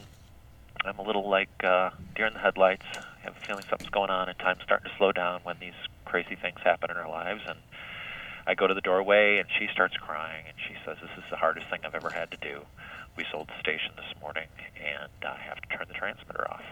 I'm 0.84 0.98
a 0.98 1.02
little 1.02 1.28
like 1.30 1.48
uh, 1.64 1.88
deer 2.14 2.26
in 2.26 2.34
the 2.34 2.40
headlights. 2.40 2.84
I 2.92 3.24
have 3.24 3.34
a 3.40 3.46
feeling 3.46 3.64
something's 3.70 3.88
going 3.90 4.10
on, 4.10 4.28
and 4.28 4.38
time's 4.38 4.60
starting 4.62 4.90
to 4.90 4.96
slow 4.98 5.12
down 5.12 5.40
when 5.44 5.56
these 5.60 5.78
crazy 6.04 6.36
things 6.36 6.58
happen 6.62 6.90
in 6.90 6.98
our 6.98 7.08
lives. 7.08 7.40
And 7.48 7.58
I 8.46 8.54
go 8.54 8.66
to 8.66 8.74
the 8.74 8.80
doorway, 8.80 9.38
and 9.38 9.48
she 9.58 9.68
starts 9.72 9.96
crying, 9.96 10.44
and 10.46 10.56
she 10.66 10.74
says, 10.84 10.96
"This 11.00 11.10
is 11.16 11.24
the 11.30 11.36
hardest 11.36 11.68
thing 11.68 11.80
I've 11.84 11.94
ever 11.94 12.10
had 12.10 12.30
to 12.30 12.36
do. 12.38 12.60
We 13.16 13.24
sold 13.30 13.48
the 13.48 13.58
station 13.60 13.92
this 13.96 14.20
morning, 14.20 14.48
and 14.76 15.10
I 15.22 15.36
have 15.36 15.60
to 15.60 15.68
turn 15.76 15.86
the 15.88 15.94
transmitter 15.94 16.50
off." 16.50 16.64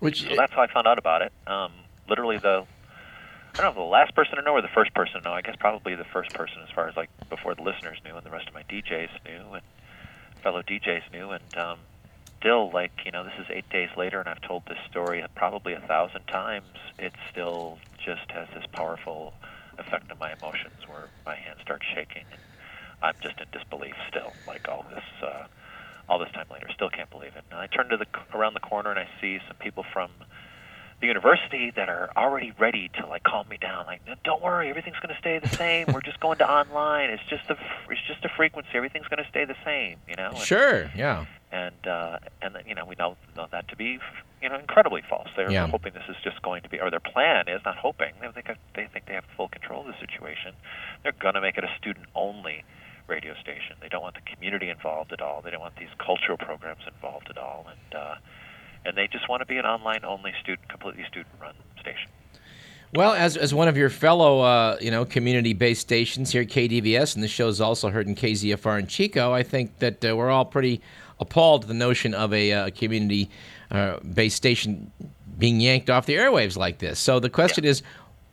Which 0.00 0.22
So 0.22 0.34
that's 0.36 0.52
how 0.52 0.62
I 0.62 0.66
found 0.66 0.86
out 0.86 0.98
about 0.98 1.22
it. 1.22 1.32
Um, 1.46 1.72
literally, 2.08 2.38
the 2.38 2.66
I 3.54 3.62
don't 3.62 3.66
know 3.66 3.82
if 3.82 3.86
the 3.86 3.92
last 3.92 4.14
person 4.16 4.36
to 4.36 4.42
know 4.42 4.52
or 4.54 4.62
the 4.62 4.68
first 4.68 4.92
person 4.94 5.22
to 5.22 5.28
know. 5.28 5.32
I 5.32 5.40
guess 5.40 5.54
probably 5.56 5.94
the 5.94 6.04
first 6.04 6.34
person, 6.34 6.58
as 6.62 6.70
far 6.74 6.88
as 6.88 6.96
like 6.96 7.08
before 7.28 7.54
the 7.54 7.62
listeners 7.62 7.98
knew, 8.04 8.16
and 8.16 8.26
the 8.26 8.30
rest 8.30 8.48
of 8.48 8.54
my 8.54 8.64
DJs 8.64 9.10
knew, 9.24 9.54
and 9.54 9.62
fellow 10.42 10.60
DJs 10.62 11.12
knew, 11.12 11.30
and 11.30 11.56
um, 11.56 11.78
still, 12.40 12.70
like 12.72 12.90
you 13.04 13.12
know, 13.12 13.22
this 13.22 13.34
is 13.38 13.46
eight 13.50 13.68
days 13.70 13.90
later, 13.96 14.18
and 14.18 14.28
I've 14.28 14.40
told 14.40 14.64
this 14.66 14.78
story 14.90 15.24
probably 15.36 15.72
a 15.72 15.80
thousand 15.80 16.26
times. 16.26 16.66
It 16.98 17.12
still 17.30 17.78
just 18.04 18.28
has 18.32 18.48
this 18.54 18.64
powerful 18.72 19.32
effect 19.78 20.10
on 20.10 20.18
my 20.18 20.32
emotions, 20.32 20.86
where 20.88 21.08
my 21.26 21.34
hands 21.34 21.60
start 21.62 21.82
shaking, 21.94 22.24
and 22.30 22.40
I'm 23.02 23.14
just 23.20 23.40
in 23.40 23.46
disbelief 23.52 23.94
still. 24.08 24.32
Like 24.46 24.68
all 24.68 24.84
this, 24.90 25.04
uh, 25.22 25.46
all 26.08 26.18
this 26.18 26.30
time 26.32 26.46
later, 26.50 26.68
still 26.74 26.90
can't 26.90 27.10
believe 27.10 27.36
it. 27.36 27.44
And 27.50 27.60
I 27.60 27.66
turn 27.66 27.88
to 27.88 27.96
the 27.96 28.06
around 28.34 28.54
the 28.54 28.60
corner, 28.60 28.90
and 28.90 28.98
I 28.98 29.08
see 29.20 29.38
some 29.48 29.56
people 29.56 29.84
from 29.92 30.10
the 31.00 31.08
university 31.08 31.70
that 31.76 31.88
are 31.88 32.10
already 32.16 32.52
ready 32.58 32.90
to 32.98 33.06
like 33.06 33.22
calm 33.24 33.46
me 33.48 33.58
down 33.58 33.84
like 33.86 34.00
"No, 34.06 34.14
don't 34.24 34.42
worry 34.42 34.70
everything's 34.70 34.98
going 35.00 35.14
to 35.14 35.20
stay 35.20 35.38
the 35.38 35.54
same 35.54 35.86
we're 35.92 36.00
just 36.00 36.20
going 36.20 36.38
to 36.38 36.50
online 36.58 37.10
it's 37.10 37.22
just 37.28 37.50
a 37.50 37.58
it's 37.90 38.00
just 38.06 38.24
a 38.24 38.28
frequency 38.28 38.70
everything's 38.74 39.08
going 39.08 39.22
to 39.22 39.28
stay 39.28 39.44
the 39.44 39.56
same 39.64 39.98
you 40.08 40.14
know 40.16 40.30
and, 40.30 40.38
sure, 40.38 40.90
yeah. 40.96 41.26
And 41.54 41.86
uh 41.86 42.18
and 42.42 42.58
you 42.66 42.74
know 42.74 42.84
we 42.84 42.96
know 42.98 43.16
know 43.36 43.46
that 43.52 43.68
to 43.68 43.76
be 43.76 43.98
you 44.42 44.48
know 44.48 44.58
incredibly 44.58 45.02
false. 45.08 45.28
They're 45.36 45.52
Yeah. 45.52 45.68
hoping 45.70 45.92
this 45.94 46.08
is 46.08 46.16
just 46.24 46.42
going 46.42 46.62
to 46.62 46.68
be 46.68 46.80
or 46.80 46.90
their 46.90 47.00
plan 47.14 47.46
is 47.48 47.62
not 47.64 47.76
hoping. 47.78 48.12
They 48.20 48.28
think 48.34 48.48
they 48.74 48.86
think 48.92 49.06
they 49.06 49.14
have 49.14 49.24
full 49.36 49.48
control 49.48 49.82
of 49.82 49.86
the 49.86 49.98
situation. 50.00 50.52
They're 51.02 51.14
going 51.20 51.34
to 51.34 51.40
make 51.40 51.56
it 51.56 51.64
a 51.64 51.72
student 51.78 52.06
only 52.14 52.64
radio 53.06 53.34
station. 53.40 53.76
They 53.80 53.88
don't 53.88 54.02
want 54.02 54.16
the 54.16 54.26
community 54.34 54.68
involved 54.68 55.12
at 55.12 55.20
all. 55.22 55.42
They 55.42 55.50
don't 55.50 55.60
want 55.60 55.76
these 55.76 55.94
cultural 56.04 56.38
programs 56.38 56.82
involved 56.90 57.28
at 57.30 57.38
all. 57.38 57.66
And 57.70 57.90
uh 57.94 58.14
and 58.84 58.96
they 58.98 59.08
just 59.08 59.28
want 59.28 59.40
to 59.40 59.46
be 59.46 59.56
an 59.56 59.64
online 59.64 60.04
only 60.04 60.32
student 60.42 60.68
completely 60.68 61.04
student 61.08 61.34
run 61.40 61.54
station 61.80 62.10
Well, 62.94 63.12
as, 63.12 63.36
as 63.36 63.52
one 63.52 63.66
of 63.66 63.76
your 63.76 63.90
fellow, 63.90 64.40
uh, 64.42 64.78
you 64.80 64.92
know, 64.92 65.04
community-based 65.04 65.80
stations 65.80 66.30
here 66.30 66.42
at 66.42 66.48
KDVS, 66.48 67.16
and 67.16 67.24
the 67.24 67.28
show 67.28 67.48
is 67.48 67.60
also 67.60 67.90
heard 67.90 68.06
in 68.06 68.14
KZFR 68.14 68.78
in 68.78 68.86
Chico, 68.86 69.32
I 69.32 69.42
think 69.42 69.80
that 69.80 70.04
uh, 70.04 70.14
we're 70.14 70.30
all 70.30 70.44
pretty 70.44 70.80
appalled 71.18 71.62
at 71.62 71.68
the 71.68 71.74
notion 71.74 72.14
of 72.14 72.32
a 72.32 72.52
uh, 72.52 72.70
community-based 72.70 74.36
station 74.36 74.92
being 75.36 75.58
yanked 75.60 75.90
off 75.90 76.06
the 76.06 76.14
airwaves 76.14 76.56
like 76.56 76.78
this. 76.78 77.00
So 77.00 77.18
the 77.18 77.28
question 77.28 77.64
is, 77.64 77.82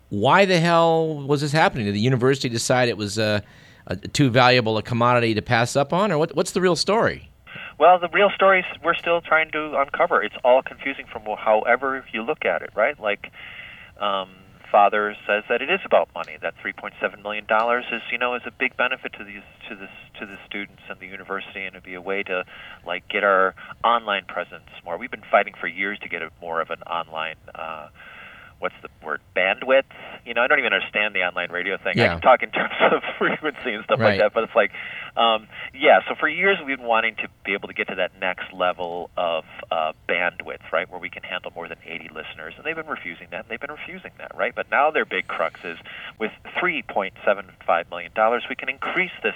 why 0.09 0.45
the 0.45 0.59
hell 0.59 1.23
was 1.25 1.41
this 1.41 1.51
happening? 1.51 1.87
Did 1.87 1.95
the 1.95 1.99
university 1.99 2.47
decide 2.47 2.87
it 2.87 2.97
was 2.97 3.17
uh, 3.17 3.39
a, 3.87 3.95
too 3.95 4.29
valuable 4.29 4.77
a 4.77 4.83
commodity 4.83 5.33
to 5.33 5.41
pass 5.41 5.75
up 5.75 5.91
on, 5.91 6.11
or 6.11 6.19
what, 6.19 6.35
what's 6.35 6.51
the 6.51 6.61
real 6.61 6.75
story? 6.75 7.31
Well, 7.79 7.97
the 7.97 8.09
real 8.09 8.29
stories 8.35 8.65
we're 8.83 8.93
still 8.93 9.21
trying 9.21 9.49
to 9.53 9.81
uncover. 9.81 10.21
It's 10.21 10.35
all 10.43 10.61
confusing 10.61 11.07
from 11.11 11.23
however 11.35 12.05
you 12.13 12.21
look 12.21 12.45
at 12.45 12.61
it, 12.61 12.69
right? 12.75 12.99
Like, 12.99 13.31
um, 13.99 14.29
Father 14.71 15.15
says 15.27 15.43
that 15.49 15.61
it 15.61 15.69
is 15.69 15.81
about 15.85 16.09
money. 16.15 16.37
That 16.41 16.53
3.7 16.63 17.21
million 17.21 17.45
dollars 17.45 17.85
is, 17.91 18.01
you 18.11 18.17
know, 18.17 18.35
is 18.35 18.41
a 18.45 18.51
big 18.51 18.77
benefit 18.77 19.13
to 19.17 19.23
these 19.23 19.43
to 19.69 19.75
this 19.75 19.89
to 20.19 20.25
the 20.25 20.37
students 20.47 20.81
and 20.89 20.99
the 20.99 21.07
university, 21.07 21.65
and 21.65 21.75
it'd 21.75 21.83
be 21.83 21.95
a 21.95 22.01
way 22.01 22.23
to 22.23 22.45
like 22.85 23.07
get 23.09 23.23
our 23.23 23.53
online 23.83 24.25
presence 24.25 24.69
more. 24.85 24.97
We've 24.97 25.11
been 25.11 25.23
fighting 25.29 25.53
for 25.59 25.67
years 25.67 25.99
to 25.99 26.09
get 26.09 26.21
a 26.21 26.29
more 26.41 26.61
of 26.61 26.69
an 26.69 26.81
online. 26.83 27.35
Uh, 27.53 27.89
what's 28.59 28.75
the 28.81 28.89
word 29.05 29.21
bandwidth 29.35 29.83
you 30.31 30.35
know 30.35 30.41
i 30.43 30.47
don't 30.47 30.59
even 30.59 30.71
understand 30.71 31.13
the 31.13 31.19
online 31.27 31.51
radio 31.51 31.75
thing. 31.77 31.99
I 31.99 32.07
can 32.07 32.21
talk 32.21 32.41
in 32.41 32.51
terms 32.51 32.71
of 32.95 33.03
frequency 33.19 33.73
and 33.75 33.83
stuff 33.83 33.99
Right. 33.99 34.11
like 34.15 34.19
that 34.19 34.33
but 34.33 34.43
it's 34.45 34.55
like 34.55 34.71
um, 35.17 35.47
yeah 35.75 35.99
so 36.07 36.15
for 36.15 36.29
years 36.29 36.57
we've 36.65 36.77
been 36.77 36.87
wanting 36.87 37.15
to 37.15 37.27
be 37.43 37.51
able 37.51 37.67
to 37.67 37.73
get 37.73 37.89
to 37.89 37.95
that 37.95 38.11
next 38.21 38.53
level 38.53 39.09
of 39.17 39.43
uh, 39.69 39.91
bandwidth 40.07 40.63
right 40.71 40.89
where 40.89 41.01
we 41.01 41.09
can 41.09 41.23
handle 41.23 41.51
more 41.53 41.67
than 41.67 41.77
80 41.85 42.11
listeners 42.15 42.53
and 42.55 42.63
they've 42.65 42.77
been 42.77 42.87
refusing 42.87 43.27
that 43.31 43.41
and 43.41 43.49
they've 43.49 43.59
been 43.59 43.75
refusing 43.75 44.11
that 44.19 44.31
right? 44.37 44.55
But 44.55 44.71
now 44.71 44.89
their 44.91 45.03
big 45.05 45.27
crux 45.27 45.59
is 45.65 45.77
with 46.17 46.31
3.75 46.55 47.89
million 47.89 48.11
dollars 48.15 48.43
we 48.49 48.55
can 48.55 48.69
increase 48.69 49.11
this 49.23 49.35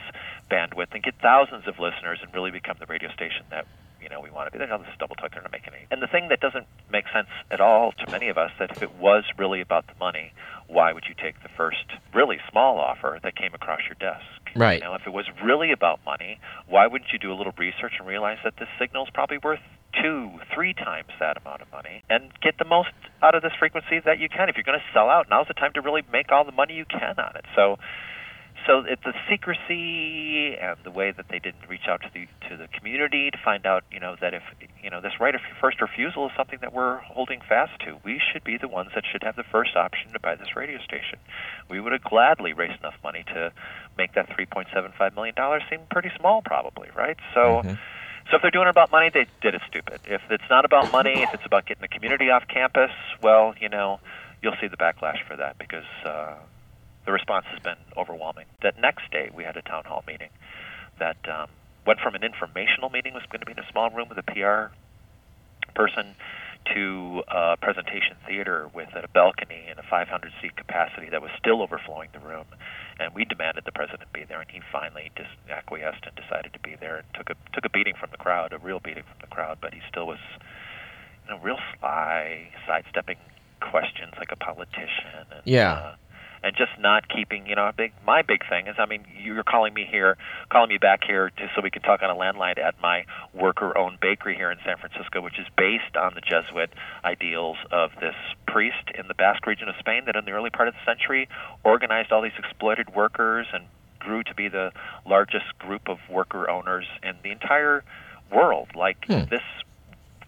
bandwidth 0.49 0.93
and 0.93 1.03
get 1.03 1.15
thousands 1.21 1.67
of 1.67 1.77
listeners 1.79 2.19
and 2.23 2.33
really 2.33 2.51
become 2.51 2.77
the 2.79 2.85
radio 2.85 3.11
station 3.11 3.43
that 3.51 3.65
you 4.05 4.09
know 4.12 4.21
we 4.21 4.29
want 4.29 4.45
to 4.45 4.51
be. 4.51 4.63
This 4.63 4.69
double 5.00 5.15
talk. 5.15 5.33
They're 5.33 5.41
not 5.41 5.51
making 5.51 5.74
any. 5.74 5.88
And 5.89 6.00
the 6.00 6.07
thing 6.07 6.29
that 6.29 6.39
doesn't 6.39 6.67
make 6.91 7.05
sense 7.12 7.27
at 7.50 7.59
all 7.59 7.91
to 7.93 8.12
many 8.12 8.29
of 8.29 8.38
us 8.38 8.51
is 8.51 8.59
that 8.59 8.71
if 8.71 8.83
it 8.83 8.93
was 8.95 9.24
really 9.35 9.62
about 9.62 9.88
the 9.88 9.97
money, 10.00 10.31
why 10.67 10.93
would 10.93 11.05
you 11.09 11.15
take 11.15 11.41
the 11.41 11.50
first 11.57 11.85
really 12.13 12.38
small 12.51 12.77
offer 12.77 13.19
that 13.24 13.35
came 13.35 13.55
across 13.55 13.81
your 13.89 13.97
desk? 14.00 14.25
Right. 14.55 14.79
You 14.79 14.85
know, 14.85 14.93
if 14.93 15.07
it 15.07 15.13
was 15.13 15.25
really 15.43 15.71
about 15.71 16.00
money, 16.05 16.39
why 16.67 16.85
wouldn't 16.85 17.12
you 17.12 17.17
do 17.17 17.33
a 17.33 17.38
little 17.38 17.53
research 17.57 17.93
and 17.97 18.07
realize 18.07 18.38
that 18.43 18.53
this 18.59 18.69
signal 18.77 19.05
is 19.05 19.09
probably 19.12 19.39
worth 19.39 19.59
two, 20.01 20.29
three 20.53 20.75
times 20.75 21.09
that 21.19 21.38
amount 21.38 21.62
of 21.62 21.71
money 21.71 22.03
and 22.09 22.29
get 22.41 22.59
the 22.59 22.65
most 22.65 22.91
out 23.24 23.33
of 23.33 23.41
this 23.41 23.53
frequency 23.57 24.00
that 24.05 24.19
you 24.19 24.29
can. 24.29 24.50
If 24.50 24.55
you're 24.55 24.63
going 24.63 24.79
to 24.79 24.85
sell 24.93 25.09
out, 25.09 25.27
now's 25.31 25.47
the 25.47 25.55
time 25.55 25.74
to 25.74 25.81
really 25.81 26.03
make 26.12 26.31
all 26.31 26.45
the 26.45 26.51
money 26.51 26.75
you 26.75 26.85
can 26.85 27.15
on 27.17 27.35
it. 27.35 27.45
So 27.55 27.79
so 28.65 28.79
it, 28.79 29.00
the 29.03 29.13
secrecy 29.29 30.55
and 30.60 30.77
the 30.84 30.91
way 30.91 31.12
that 31.12 31.25
they 31.29 31.39
didn't 31.39 31.67
reach 31.69 31.88
out 31.88 32.01
to 32.01 32.10
the 32.13 32.27
to 32.50 32.57
the 32.57 32.67
community 32.67 33.29
to 33.29 33.38
find 33.43 33.65
out, 33.65 33.84
you 33.91 34.00
know, 34.00 34.15
that 34.22 34.34
if 34.34 34.43
you 34.81 34.89
know 34.89 35.01
this 35.01 35.13
right 35.19 35.36
of 35.36 35.41
first 35.62 35.81
refusal 35.81 36.25
is 36.27 36.31
something 36.36 36.60
that 36.62 36.74
we're 36.74 36.98
holding 36.98 37.41
fast 37.48 37.79
to. 37.81 37.98
We 38.03 38.19
should 38.31 38.43
be 38.43 38.57
the 38.57 38.67
ones 38.67 38.91
that 38.95 39.03
should 39.12 39.24
have 39.24 39.36
the 39.36 39.43
first 39.43 39.75
option 39.75 40.13
to 40.13 40.19
buy 40.19 40.36
this 40.36 40.55
radio 40.55 40.79
station. 40.79 41.19
We 41.69 41.79
would 41.79 41.91
have 41.91 42.03
gladly 42.03 42.53
raised 42.53 42.79
enough 42.79 42.95
money 43.03 43.24
to 43.34 43.51
make 43.98 44.13
that 44.13 44.29
3.75 44.29 45.15
million 45.15 45.36
dollars 45.36 45.63
seem 45.69 45.81
pretty 45.91 46.12
small, 46.19 46.41
probably, 46.41 46.89
right? 46.95 47.17
So. 47.34 47.62
So 48.31 48.38
if 48.38 48.41
they're 48.41 48.50
doing 48.50 48.65
it 48.65 48.72
about 48.72 48.91
money, 48.91 49.12
they 49.13 49.27
did 49.39 49.53
it 49.53 49.62
stupid. 49.67 50.00
If 50.07 50.19
it's 50.31 50.50
not 50.50 50.65
about 50.65 50.91
money, 50.91 51.22
if 51.22 51.31
it's 51.36 51.45
about 51.45 51.67
getting 51.67 51.81
the 51.81 51.88
community 51.88 52.31
off 52.31 52.48
campus, 52.48 52.89
well, 53.22 53.53
you 53.62 53.69
know, 53.69 54.00
you'll 54.41 54.55
see 54.60 54.65
the 54.65 54.77
backlash 54.77 55.24
for 55.27 55.36
that 55.36 55.60
because 55.60 55.86
uh, 56.03 56.34
the 57.05 57.12
response 57.12 57.45
has 57.50 57.59
been 57.59 57.77
overwhelming. 57.97 58.45
That 58.62 58.79
next 58.79 59.12
day, 59.12 59.29
we 59.33 59.43
had 59.43 59.57
a 59.57 59.62
town 59.62 59.83
hall 59.85 60.03
meeting 60.07 60.29
that 61.00 61.17
um, 61.29 61.50
went 61.85 62.00
from 62.00 62.15
an 62.15 62.24
informational 62.24 62.89
meeting, 62.89 63.13
was 63.13 63.24
going 63.29 63.41
to 63.41 63.45
be 63.45 63.51
in 63.51 63.59
a 63.59 63.71
small 63.71 63.89
room 63.89 64.09
with 64.09 64.17
a 64.17 64.24
PR 64.24 64.74
person, 65.75 66.15
to 66.74 67.24
a 67.27 67.57
presentation 67.57 68.17
theater 68.25 68.69
with 68.74 68.89
a 68.95 69.07
balcony 69.09 69.65
and 69.69 69.77
a 69.77 69.83
500 69.83 70.31
seat 70.41 70.55
capacity 70.55 71.09
that 71.09 71.21
was 71.21 71.31
still 71.38 71.62
overflowing 71.62 72.09
the 72.13 72.19
room. 72.19 72.45
And 73.00 73.13
we 73.13 73.25
demanded 73.25 73.65
the 73.65 73.71
president 73.71 74.12
be 74.13 74.24
there, 74.24 74.41
and 74.41 74.50
he 74.50 74.62
finally 74.71 75.12
just 75.15 75.29
acquiesced 75.50 76.05
and 76.05 76.15
decided 76.15 76.53
to 76.53 76.59
be 76.59 76.75
there 76.79 76.97
and 76.97 77.05
took 77.13 77.29
a 77.29 77.35
took 77.53 77.65
a 77.65 77.69
beating 77.69 77.93
from 78.00 78.09
the 78.12 78.17
crowd, 78.17 78.53
a 78.53 78.57
real 78.57 78.79
beating 78.79 79.03
from 79.03 79.17
the 79.21 79.27
crowd. 79.27 79.57
But 79.62 79.74
he 79.74 79.81
still 79.89 80.07
was, 80.07 80.19
you 81.27 81.35
know, 81.35 81.41
real 81.41 81.59
sly, 81.77 82.50
sidestepping 82.65 83.17
questions 83.59 84.13
like 84.17 84.31
a 84.31 84.38
politician. 84.38 85.27
And, 85.31 85.41
Yeah. 85.43 85.74
Uh, 85.74 85.95
and 86.45 86.55
just 86.55 86.71
not 86.79 87.09
keeping, 87.09 87.47
you 87.47 87.55
know, 87.55 87.67
a 87.67 87.73
big. 87.73 87.91
My 88.05 88.21
big 88.21 88.47
thing 88.47 88.67
is, 88.67 88.75
I 88.77 88.85
mean, 88.85 89.03
you're 89.19 89.43
calling 89.43 89.73
me 89.73 89.87
here, 89.89 90.15
calling 90.49 90.69
me 90.69 90.77
back 90.77 91.03
here, 91.03 91.31
to, 91.31 91.51
so 91.55 91.61
we 91.61 91.71
can 91.71 91.81
talk 91.81 92.03
on 92.03 92.09
a 92.11 92.13
landline 92.15 92.59
at 92.59 92.75
my 92.79 93.05
worker-owned 93.33 93.99
bakery 93.99 94.35
here 94.35 94.51
in 94.51 94.59
San 94.63 94.77
Francisco, 94.77 95.21
which 95.21 95.39
is 95.39 95.47
based 95.57 95.97
on 95.97 96.13
the 96.13 96.21
Jesuit 96.21 96.69
ideals 97.03 97.57
of 97.71 97.89
this 97.99 98.13
priest 98.47 98.91
in 98.93 99.07
the 99.07 99.15
Basque 99.15 99.47
region 99.47 99.67
of 99.67 99.75
Spain 99.79 100.03
that, 100.05 100.15
in 100.15 100.25
the 100.25 100.31
early 100.31 100.51
part 100.51 100.67
of 100.67 100.75
the 100.75 100.85
century, 100.85 101.27
organized 101.63 102.11
all 102.11 102.21
these 102.21 102.37
exploited 102.37 102.93
workers 102.93 103.47
and 103.51 103.65
grew 103.97 104.21
to 104.21 104.35
be 104.35 104.47
the 104.47 104.71
largest 105.07 105.57
group 105.57 105.89
of 105.89 105.97
worker 106.11 106.47
owners 106.47 106.85
in 107.01 107.15
the 107.23 107.31
entire 107.31 107.83
world. 108.31 108.67
Like 108.75 109.03
Hmm. 109.07 109.23
this 109.31 109.41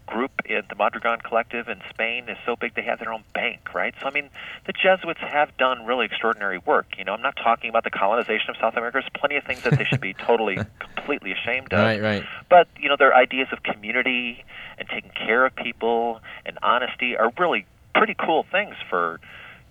group 0.07 0.31
in 0.45 0.63
the 0.69 0.75
Mondragon 0.75 1.19
Collective 1.19 1.67
in 1.67 1.81
Spain 1.89 2.29
is 2.29 2.37
so 2.45 2.55
big 2.55 2.73
they 2.73 2.81
have 2.81 2.99
their 2.99 3.13
own 3.13 3.23
bank, 3.33 3.73
right? 3.75 3.93
So 4.01 4.07
I 4.07 4.11
mean, 4.11 4.29
the 4.65 4.73
Jesuits 4.73 5.19
have 5.19 5.55
done 5.57 5.85
really 5.85 6.05
extraordinary 6.05 6.57
work. 6.57 6.97
You 6.97 7.03
know, 7.03 7.13
I'm 7.13 7.21
not 7.21 7.35
talking 7.35 7.69
about 7.69 7.83
the 7.83 7.91
colonization 7.91 8.49
of 8.49 8.55
South 8.59 8.75
America. 8.75 8.99
There's 9.01 9.11
plenty 9.13 9.35
of 9.35 9.43
things 9.43 9.61
that 9.61 9.77
they 9.77 9.83
should 9.83 10.01
be 10.01 10.13
totally, 10.25 10.57
completely 10.79 11.33
ashamed 11.33 11.73
of. 11.73 11.79
Right, 11.79 12.01
right. 12.01 12.23
But 12.49 12.67
you 12.79 12.89
know, 12.89 12.95
their 12.97 13.13
ideas 13.13 13.49
of 13.51 13.61
community 13.61 14.43
and 14.79 14.87
taking 14.89 15.11
care 15.11 15.45
of 15.45 15.55
people 15.55 16.21
and 16.45 16.57
honesty 16.63 17.15
are 17.15 17.31
really 17.37 17.65
pretty 17.93 18.15
cool 18.15 18.45
things 18.51 18.75
for 18.89 19.19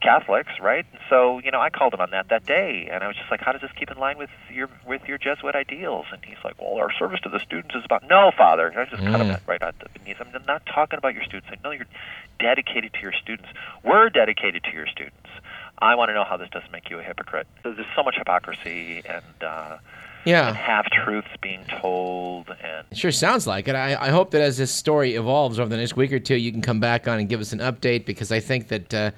Catholics, 0.07 0.53
right? 0.61 0.87
And 0.93 1.01
so, 1.11 1.41
you 1.41 1.51
know, 1.51 1.61
I 1.61 1.69
called 1.71 1.93
him 1.93 2.01
on 2.01 2.11
that 2.11 2.29
that 2.29 2.47
day, 2.47 2.89
and 2.93 3.03
I 3.03 3.09
was 3.09 3.17
just 3.17 3.31
like, 3.31 3.41
"How 3.41 3.51
does 3.53 3.61
this 3.61 3.73
keep 3.79 3.91
in 3.91 3.99
line 3.99 4.19
with 4.19 4.31
your 4.53 4.69
with 4.87 5.03
your 5.09 5.19
Jesuit 5.19 5.55
ideals?" 5.57 6.07
And 6.13 6.25
he's 6.25 6.39
like, 6.45 6.55
"Well, 6.61 6.77
our 6.79 6.93
service 6.93 7.21
to 7.25 7.29
the 7.29 7.41
students 7.41 7.75
is 7.75 7.85
about 7.85 8.09
no, 8.09 8.31
Father." 8.37 8.69
And 8.69 8.79
I 8.79 8.85
just 8.85 9.05
cut 9.05 9.21
him 9.21 9.27
Mm. 9.29 9.41
right 9.47 9.63
at 9.63 9.75
the 9.81 9.87
knees. 10.05 10.17
I'm 10.21 10.29
not 10.47 10.63
talking 10.67 10.97
about 10.99 11.15
your 11.15 11.25
students. 11.25 11.49
I 11.51 11.57
know 11.65 11.73
you're 11.73 11.87
dedicated 12.39 12.93
to 12.95 13.01
your 13.01 13.13
students. 13.13 13.49
We're 13.83 14.09
dedicated 14.11 14.63
to 14.65 14.73
your 14.73 14.87
students. 14.87 15.17
I 15.81 15.95
want 15.97 16.09
to 16.11 16.15
know 16.15 16.25
how 16.25 16.37
this 16.37 16.49
doesn't 16.51 16.71
make 16.73 16.89
you 16.89 16.99
a 17.01 17.03
hypocrite. 17.03 17.47
There's 17.65 17.77
so 17.97 18.03
much 18.03 18.15
hypocrisy 18.17 19.03
and 19.09 19.25
uh, 19.43 19.77
Yeah. 20.25 20.55
half 20.55 20.87
truths 20.91 21.29
being 21.43 21.65
told, 21.81 22.49
and 22.63 22.87
It 22.91 22.97
sure 22.99 23.13
sounds 23.13 23.47
like 23.47 23.69
it. 23.69 23.75
I, 23.75 23.97
I 24.07 24.11
hope 24.11 24.31
that 24.31 24.41
as 24.43 24.57
this 24.57 24.71
story 24.73 25.15
evolves 25.17 25.59
over 25.61 25.69
the 25.69 25.77
next 25.77 25.97
week 25.97 26.13
or 26.13 26.19
two, 26.19 26.37
you 26.37 26.51
can 26.53 26.63
come 26.63 26.81
back 26.81 27.07
on 27.09 27.19
and 27.19 27.29
give 27.29 27.41
us 27.41 27.53
an 27.53 27.59
update 27.61 28.05
because 28.07 28.31
I 28.33 28.41
think 28.41 28.69
that 28.69 28.95
uh, 28.95 29.11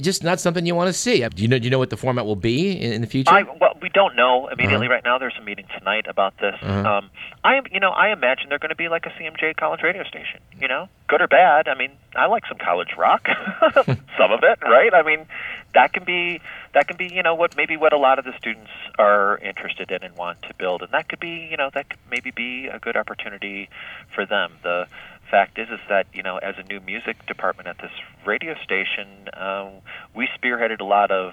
just 0.00 0.24
not 0.24 0.40
something 0.40 0.66
you 0.66 0.74
want 0.74 0.88
to 0.88 0.92
see. 0.92 1.26
Do 1.28 1.42
you 1.42 1.48
know? 1.48 1.58
Do 1.58 1.64
you 1.64 1.70
know 1.70 1.78
what 1.78 1.90
the 1.90 1.96
format 1.96 2.26
will 2.26 2.36
be 2.36 2.72
in, 2.72 2.92
in 2.92 3.00
the 3.00 3.06
future? 3.06 3.30
I 3.32 3.42
well, 3.42 3.76
we 3.80 3.88
don't 3.88 4.16
know 4.16 4.48
immediately 4.48 4.86
Uh-huh. 4.86 4.94
right 4.94 5.04
now. 5.04 5.18
There's 5.18 5.36
a 5.40 5.44
meeting 5.44 5.66
tonight 5.78 6.06
about 6.08 6.36
this. 6.38 6.54
Uh-huh. 6.62 6.88
Um, 6.98 7.10
I 7.44 7.60
you 7.70 7.80
know 7.80 7.90
I 7.90 8.10
imagine 8.12 8.48
they're 8.48 8.58
going 8.58 8.70
to 8.70 8.76
be 8.76 8.88
like 8.88 9.06
a 9.06 9.10
CMJ 9.10 9.56
college 9.56 9.82
radio 9.82 10.02
station. 10.04 10.40
You 10.60 10.68
know, 10.68 10.88
good 11.08 11.20
or 11.20 11.28
bad. 11.28 11.68
I 11.68 11.74
mean, 11.76 11.92
I 12.14 12.26
like 12.26 12.44
some 12.48 12.58
college 12.58 12.90
rock, 12.96 13.28
some 13.74 14.32
of 14.32 14.40
it, 14.42 14.58
right? 14.62 14.92
I 14.94 15.02
mean, 15.02 15.26
that 15.74 15.92
can 15.92 16.04
be 16.04 16.40
that 16.74 16.88
can 16.88 16.96
be 16.96 17.06
you 17.12 17.22
know 17.22 17.34
what 17.34 17.56
maybe 17.56 17.76
what 17.76 17.92
a 17.92 17.98
lot 17.98 18.18
of 18.18 18.24
the 18.24 18.32
students 18.38 18.70
are 18.98 19.38
interested 19.38 19.90
in 19.90 20.02
and 20.02 20.16
want 20.16 20.42
to 20.42 20.54
build, 20.54 20.82
and 20.82 20.90
that 20.92 21.08
could 21.08 21.20
be 21.20 21.46
you 21.50 21.56
know 21.56 21.70
that 21.74 21.90
could 21.90 21.98
maybe 22.10 22.30
be 22.30 22.66
a 22.66 22.78
good 22.78 22.96
opportunity 22.96 23.68
for 24.14 24.24
them. 24.26 24.52
The 24.62 24.86
fact 25.30 25.58
is 25.58 25.68
is 25.68 25.80
that 25.88 26.06
you 26.12 26.22
know 26.22 26.38
as 26.38 26.54
a 26.58 26.62
new 26.62 26.80
music 26.80 27.26
department 27.26 27.68
at 27.68 27.78
this 27.78 27.92
radio 28.26 28.54
station, 28.62 29.28
um, 29.34 29.82
we 30.14 30.28
spearheaded 30.38 30.80
a 30.80 30.84
lot 30.84 31.10
of 31.10 31.32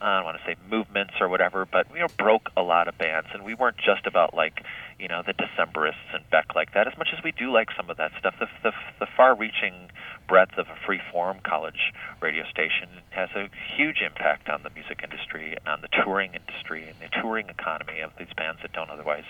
I 0.00 0.16
don't 0.16 0.24
want 0.24 0.38
to 0.38 0.44
say 0.44 0.56
movements 0.70 1.14
or 1.20 1.28
whatever, 1.28 1.66
but 1.66 1.90
we 1.90 1.98
you 1.98 2.04
know, 2.04 2.12
broke 2.16 2.50
a 2.56 2.62
lot 2.62 2.86
of 2.86 2.96
bands, 2.98 3.28
and 3.32 3.44
we 3.44 3.54
weren't 3.54 3.78
just 3.78 4.06
about 4.06 4.32
like 4.32 4.62
you 4.98 5.08
know 5.08 5.22
the 5.26 5.34
Decemberists 5.34 6.14
and 6.14 6.28
Beck 6.30 6.54
like 6.54 6.74
that, 6.74 6.86
as 6.86 6.96
much 6.96 7.08
as 7.16 7.22
we 7.24 7.32
do 7.32 7.50
like 7.50 7.68
some 7.76 7.90
of 7.90 7.96
that 7.96 8.12
stuff. 8.18 8.34
The 8.38 8.46
the, 8.62 8.72
the 9.00 9.06
far-reaching 9.16 9.90
breadth 10.28 10.58
of 10.58 10.68
a 10.68 10.76
free-form 10.86 11.38
college 11.42 11.92
radio 12.20 12.44
station 12.44 12.88
has 13.10 13.30
a 13.34 13.48
huge 13.76 14.02
impact 14.04 14.48
on 14.48 14.62
the 14.62 14.70
music 14.70 15.00
industry 15.02 15.56
and 15.56 15.66
on 15.66 15.80
the 15.80 15.88
touring 16.04 16.34
industry 16.34 16.86
and 16.86 16.94
the 17.00 17.08
touring 17.20 17.48
economy 17.48 18.00
of 18.00 18.12
these 18.18 18.32
bands 18.36 18.60
that 18.62 18.72
don't 18.72 18.90
otherwise 18.90 19.24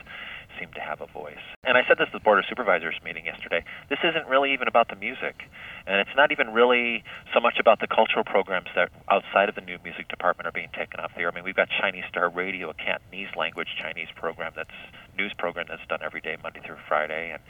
seem 0.58 0.70
to 0.74 0.80
have 0.80 1.00
a 1.00 1.06
voice. 1.06 1.42
And 1.64 1.76
I 1.76 1.82
said 1.86 1.98
this 1.98 2.08
at 2.08 2.12
the 2.12 2.20
Board 2.20 2.38
of 2.38 2.44
Supervisors 2.48 2.96
meeting 3.04 3.26
yesterday. 3.26 3.64
This 3.88 3.98
isn't 4.02 4.26
really 4.28 4.52
even 4.52 4.68
about 4.68 4.88
the 4.88 4.96
music. 4.96 5.44
And 5.86 6.00
it's 6.00 6.16
not 6.16 6.32
even 6.32 6.52
really 6.52 7.04
so 7.32 7.40
much 7.40 7.58
about 7.60 7.80
the 7.80 7.86
cultural 7.86 8.24
programs 8.24 8.68
that 8.74 8.90
outside 9.10 9.48
of 9.48 9.54
the 9.54 9.60
new 9.60 9.78
music 9.84 10.08
department 10.08 10.46
are 10.46 10.52
being 10.52 10.70
taken 10.76 11.00
off 11.00 11.12
the 11.14 11.22
air. 11.22 11.30
I 11.30 11.34
mean, 11.34 11.44
we've 11.44 11.56
got 11.56 11.68
Chinese 11.68 12.04
Star 12.08 12.28
Radio, 12.28 12.70
a 12.70 12.74
Cantonese 12.74 13.34
language 13.36 13.68
Chinese 13.80 14.08
program 14.14 14.52
that's 14.54 14.70
news 15.18 15.34
program 15.36 15.66
that's 15.68 15.86
done 15.88 16.00
every 16.02 16.20
day, 16.20 16.36
Monday 16.42 16.60
through 16.64 16.78
Friday, 16.88 17.30
and 17.32 17.42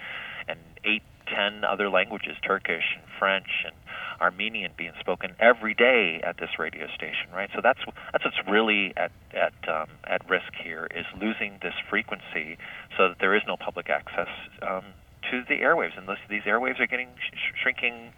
and 0.48 0.58
eight, 0.84 1.02
ten 1.26 1.62
other 1.62 1.90
languages, 1.90 2.36
Turkish 2.42 2.96
and 2.96 3.04
French 3.18 3.66
and 3.66 3.74
Armenian 4.20 4.72
being 4.76 4.92
spoken 4.98 5.36
every 5.38 5.74
day 5.74 6.20
at 6.24 6.38
this 6.38 6.58
radio 6.58 6.86
station, 6.96 7.30
right? 7.32 7.50
So 7.54 7.60
that's 7.62 7.80
that's 8.12 8.24
what's 8.24 8.40
really 8.48 8.92
at 8.96 9.12
at 9.32 9.54
um, 9.68 9.88
at 10.04 10.28
risk 10.28 10.52
here 10.62 10.88
is 10.94 11.04
losing 11.20 11.58
this 11.62 11.74
frequency, 11.88 12.58
so 12.96 13.10
that 13.10 13.18
there 13.20 13.36
is 13.36 13.42
no 13.46 13.56
public 13.56 13.90
access 13.90 14.32
um, 14.62 14.84
to 15.30 15.42
the 15.48 15.60
airwaves, 15.62 15.96
and 15.96 16.08
this, 16.08 16.18
these 16.30 16.42
airwaves 16.42 16.80
are 16.80 16.86
getting 16.86 17.08
sh- 17.20 17.36
shrinking 17.62 18.12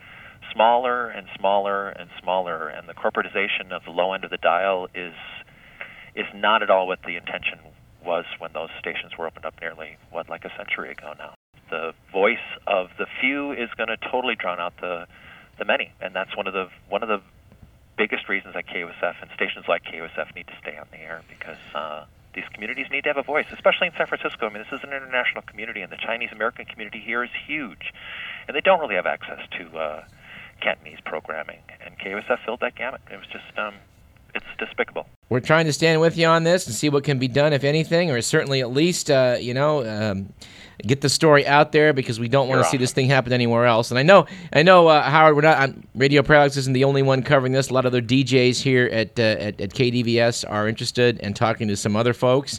smaller 0.53 1.09
and 1.09 1.27
smaller 1.39 1.89
and 1.91 2.09
smaller, 2.23 2.69
and 2.69 2.89
the 2.89 2.95
corporatization 2.95 3.73
of 3.73 3.83
the 3.85 3.91
low 3.91 4.13
end 4.13 4.25
of 4.25 4.31
the 4.31 4.39
dial 4.39 4.89
is 4.95 5.15
is 6.15 6.27
not 6.35 6.63
at 6.63 6.71
all 6.71 6.87
what 6.87 6.99
the 7.07 7.17
intention 7.17 7.59
was 8.05 8.25
when 8.39 8.53
those 8.53 8.71
stations 8.79 9.13
were 9.19 9.27
opened 9.27 9.45
up 9.45 9.55
nearly 9.61 9.97
what 10.11 10.29
like 10.29 10.45
a 10.45 10.53
century 10.57 10.91
ago 10.91 11.15
now. 11.19 11.35
The 11.71 11.93
voice 12.11 12.39
of 12.67 12.89
the 12.99 13.07
few 13.21 13.53
is 13.53 13.69
going 13.77 13.89
to 13.89 13.97
totally 14.11 14.35
drown 14.35 14.59
out 14.59 14.75
the 14.81 15.07
the 15.59 15.65
many, 15.65 15.93
and 16.01 16.15
that's 16.15 16.35
one 16.37 16.47
of 16.47 16.55
the 16.55 16.69
one 16.89 17.03
of 17.03 17.09
the 17.09 17.21
biggest 17.97 18.29
reasons 18.29 18.55
that 18.55 18.67
KUSF 18.67 19.15
and 19.21 19.31
stations 19.35 19.67
like 19.69 19.85
KUSF 19.85 20.35
need 20.35 20.47
to 20.47 20.57
stay 20.63 20.77
on 20.79 20.87
the 20.91 20.99
air 20.99 21.23
because 21.29 21.61
uh, 21.75 22.05
these 22.35 22.49
communities 22.55 22.87
need 22.91 23.05
to 23.05 23.11
have 23.11 23.19
a 23.19 23.23
voice, 23.23 23.45
especially 23.53 23.89
in 23.89 23.93
San 23.97 24.07
Francisco. 24.07 24.47
I 24.47 24.49
mean, 24.49 24.65
this 24.65 24.73
is 24.73 24.83
an 24.83 24.95
international 24.95 25.43
community, 25.43 25.83
and 25.83 25.93
the 25.93 26.01
Chinese 26.01 26.31
American 26.33 26.65
community 26.65 27.03
here 27.05 27.23
is 27.23 27.31
huge, 27.47 27.93
and 28.49 28.57
they 28.57 28.63
don't 28.63 28.81
really 28.81 28.95
have 28.95 29.07
access 29.07 29.41
to 29.59 29.79
uh, 29.79 30.05
Cantonese 30.63 31.01
programming, 31.05 31.61
and 31.85 31.99
KUSF 31.99 32.39
filled 32.45 32.61
that 32.61 32.75
gamut. 32.75 33.03
It 33.13 33.17
was 33.17 33.27
just 33.27 33.59
um, 33.59 33.75
it's 34.35 34.47
despicable. 34.59 35.07
We're 35.31 35.39
trying 35.39 35.67
to 35.67 35.73
stand 35.73 36.01
with 36.01 36.19
you 36.19 36.27
on 36.27 36.43
this 36.43 36.67
and 36.67 36.75
see 36.75 36.89
what 36.89 37.05
can 37.05 37.21
be 37.21 37.29
done, 37.29 37.53
if 37.53 37.63
anything, 37.63 38.11
or 38.11 38.21
certainly 38.21 38.61
at 38.61 38.73
least, 38.73 39.13
uh, 39.13 39.37
you 39.41 39.55
know, 39.55 39.87
um, 39.87 40.33
get 40.79 41.03
the 41.03 41.09
story 41.09 41.47
out 41.47 41.71
there 41.71 41.93
because 41.93 42.19
we 42.19 42.27
don't 42.27 42.49
want 42.49 42.65
to 42.65 42.69
see 42.69 42.77
this 42.77 42.93
thing 42.93 43.07
happen 43.07 43.33
anywhere 43.33 43.65
else. 43.65 43.93
And 43.93 43.99
I 43.99 44.03
know, 44.03 44.27
I 44.53 44.65
know, 44.65 44.89
uh, 44.89 45.03
Howard, 45.03 45.37
we're 45.37 45.43
not 45.43 45.59
on 45.59 45.87
Radio 45.95 46.23
Parallax 46.23 46.57
isn't 46.57 46.73
the 46.73 46.83
only 46.83 47.03
one 47.03 47.23
covering 47.23 47.53
this. 47.53 47.71
A 47.71 47.75
lot 47.75 47.87
of 47.87 47.93
other 47.93 48.03
DJs 48.03 48.61
here 48.61 48.87
at 48.87 49.19
uh, 49.21 49.23
at, 49.23 49.61
at 49.61 49.71
KDVS 49.71 50.45
are 50.51 50.69
interested 50.69 51.21
and 51.21 51.37
talking 51.37 51.69
to 51.69 51.77
some 51.77 51.95
other 51.95 52.13
folks, 52.13 52.59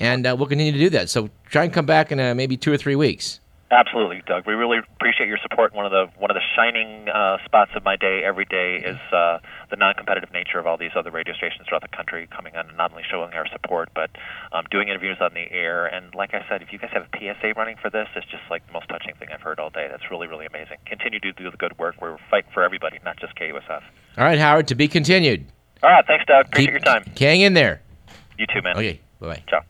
and 0.00 0.26
uh, 0.26 0.34
we'll 0.36 0.48
continue 0.48 0.72
to 0.72 0.78
do 0.78 0.90
that. 0.90 1.08
So 1.08 1.30
try 1.48 1.62
and 1.62 1.72
come 1.72 1.86
back 1.86 2.10
in 2.10 2.18
uh, 2.18 2.34
maybe 2.34 2.56
two 2.56 2.72
or 2.72 2.76
three 2.76 2.96
weeks. 2.96 3.38
Absolutely, 3.70 4.22
Doug. 4.26 4.46
We 4.46 4.54
really 4.54 4.78
appreciate 4.78 5.28
your 5.28 5.36
support. 5.42 5.74
One 5.74 5.84
of 5.84 5.92
the 5.92 6.06
one 6.18 6.30
of 6.30 6.34
the 6.34 6.46
shining 6.56 7.06
uh, 7.10 7.36
spots 7.44 7.72
of 7.76 7.84
my 7.84 7.96
day 7.96 8.22
every 8.24 8.46
day 8.46 8.76
is 8.76 8.96
uh, 9.12 9.40
the 9.68 9.76
non-competitive 9.76 10.32
nature 10.32 10.58
of 10.58 10.66
all 10.66 10.78
these 10.78 10.92
other 10.96 11.10
radio 11.10 11.34
stations 11.34 11.68
throughout 11.68 11.82
the 11.82 11.94
country 11.94 12.26
coming 12.34 12.56
on 12.56 12.68
and 12.68 12.78
not 12.78 12.92
only 12.92 13.04
showing 13.10 13.34
our 13.34 13.46
support, 13.52 13.90
but 13.94 14.08
um, 14.52 14.64
doing 14.70 14.88
interviews 14.88 15.18
on 15.20 15.34
the 15.34 15.52
air. 15.52 15.84
And 15.84 16.14
like 16.14 16.32
I 16.32 16.46
said, 16.48 16.62
if 16.62 16.72
you 16.72 16.78
guys 16.78 16.90
have 16.94 17.04
a 17.12 17.18
PSA 17.18 17.52
running 17.58 17.76
for 17.76 17.90
this, 17.90 18.08
it's 18.16 18.26
just 18.30 18.44
like 18.50 18.66
the 18.66 18.72
most 18.72 18.88
touching 18.88 19.14
thing 19.16 19.28
I've 19.34 19.42
heard 19.42 19.60
all 19.60 19.68
day. 19.68 19.86
That's 19.90 20.10
really 20.10 20.28
really 20.28 20.46
amazing. 20.46 20.78
Continue 20.86 21.20
to 21.20 21.32
do 21.32 21.50
the 21.50 21.56
good 21.58 21.78
work. 21.78 21.96
We're 22.00 22.16
fighting 22.30 22.50
for 22.54 22.62
everybody, 22.62 22.98
not 23.04 23.18
just 23.20 23.36
KUSF. 23.36 23.82
All 24.16 24.24
right, 24.24 24.38
Howard, 24.38 24.68
to 24.68 24.76
be 24.76 24.88
continued. 24.88 25.44
All 25.82 25.90
right, 25.90 26.04
thanks, 26.06 26.24
Doug. 26.24 26.46
Appreciate 26.46 26.72
Keep- 26.72 26.86
your 26.86 26.94
time. 26.94 27.04
Hang 27.18 27.42
in 27.42 27.52
there. 27.52 27.82
You 28.38 28.46
too, 28.46 28.62
man. 28.62 28.76
Okay, 28.78 28.98
bye 29.20 29.26
bye. 29.26 29.42
Ciao. 29.46 29.60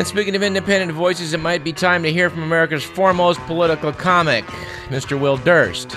And 0.00 0.06
speaking 0.06 0.34
of 0.34 0.42
independent 0.42 0.92
voices, 0.92 1.34
it 1.34 1.40
might 1.40 1.62
be 1.62 1.74
time 1.74 2.02
to 2.04 2.10
hear 2.10 2.30
from 2.30 2.42
America's 2.42 2.82
foremost 2.82 3.38
political 3.40 3.92
comic, 3.92 4.46
Mr. 4.88 5.20
Will 5.20 5.36
Durst. 5.36 5.92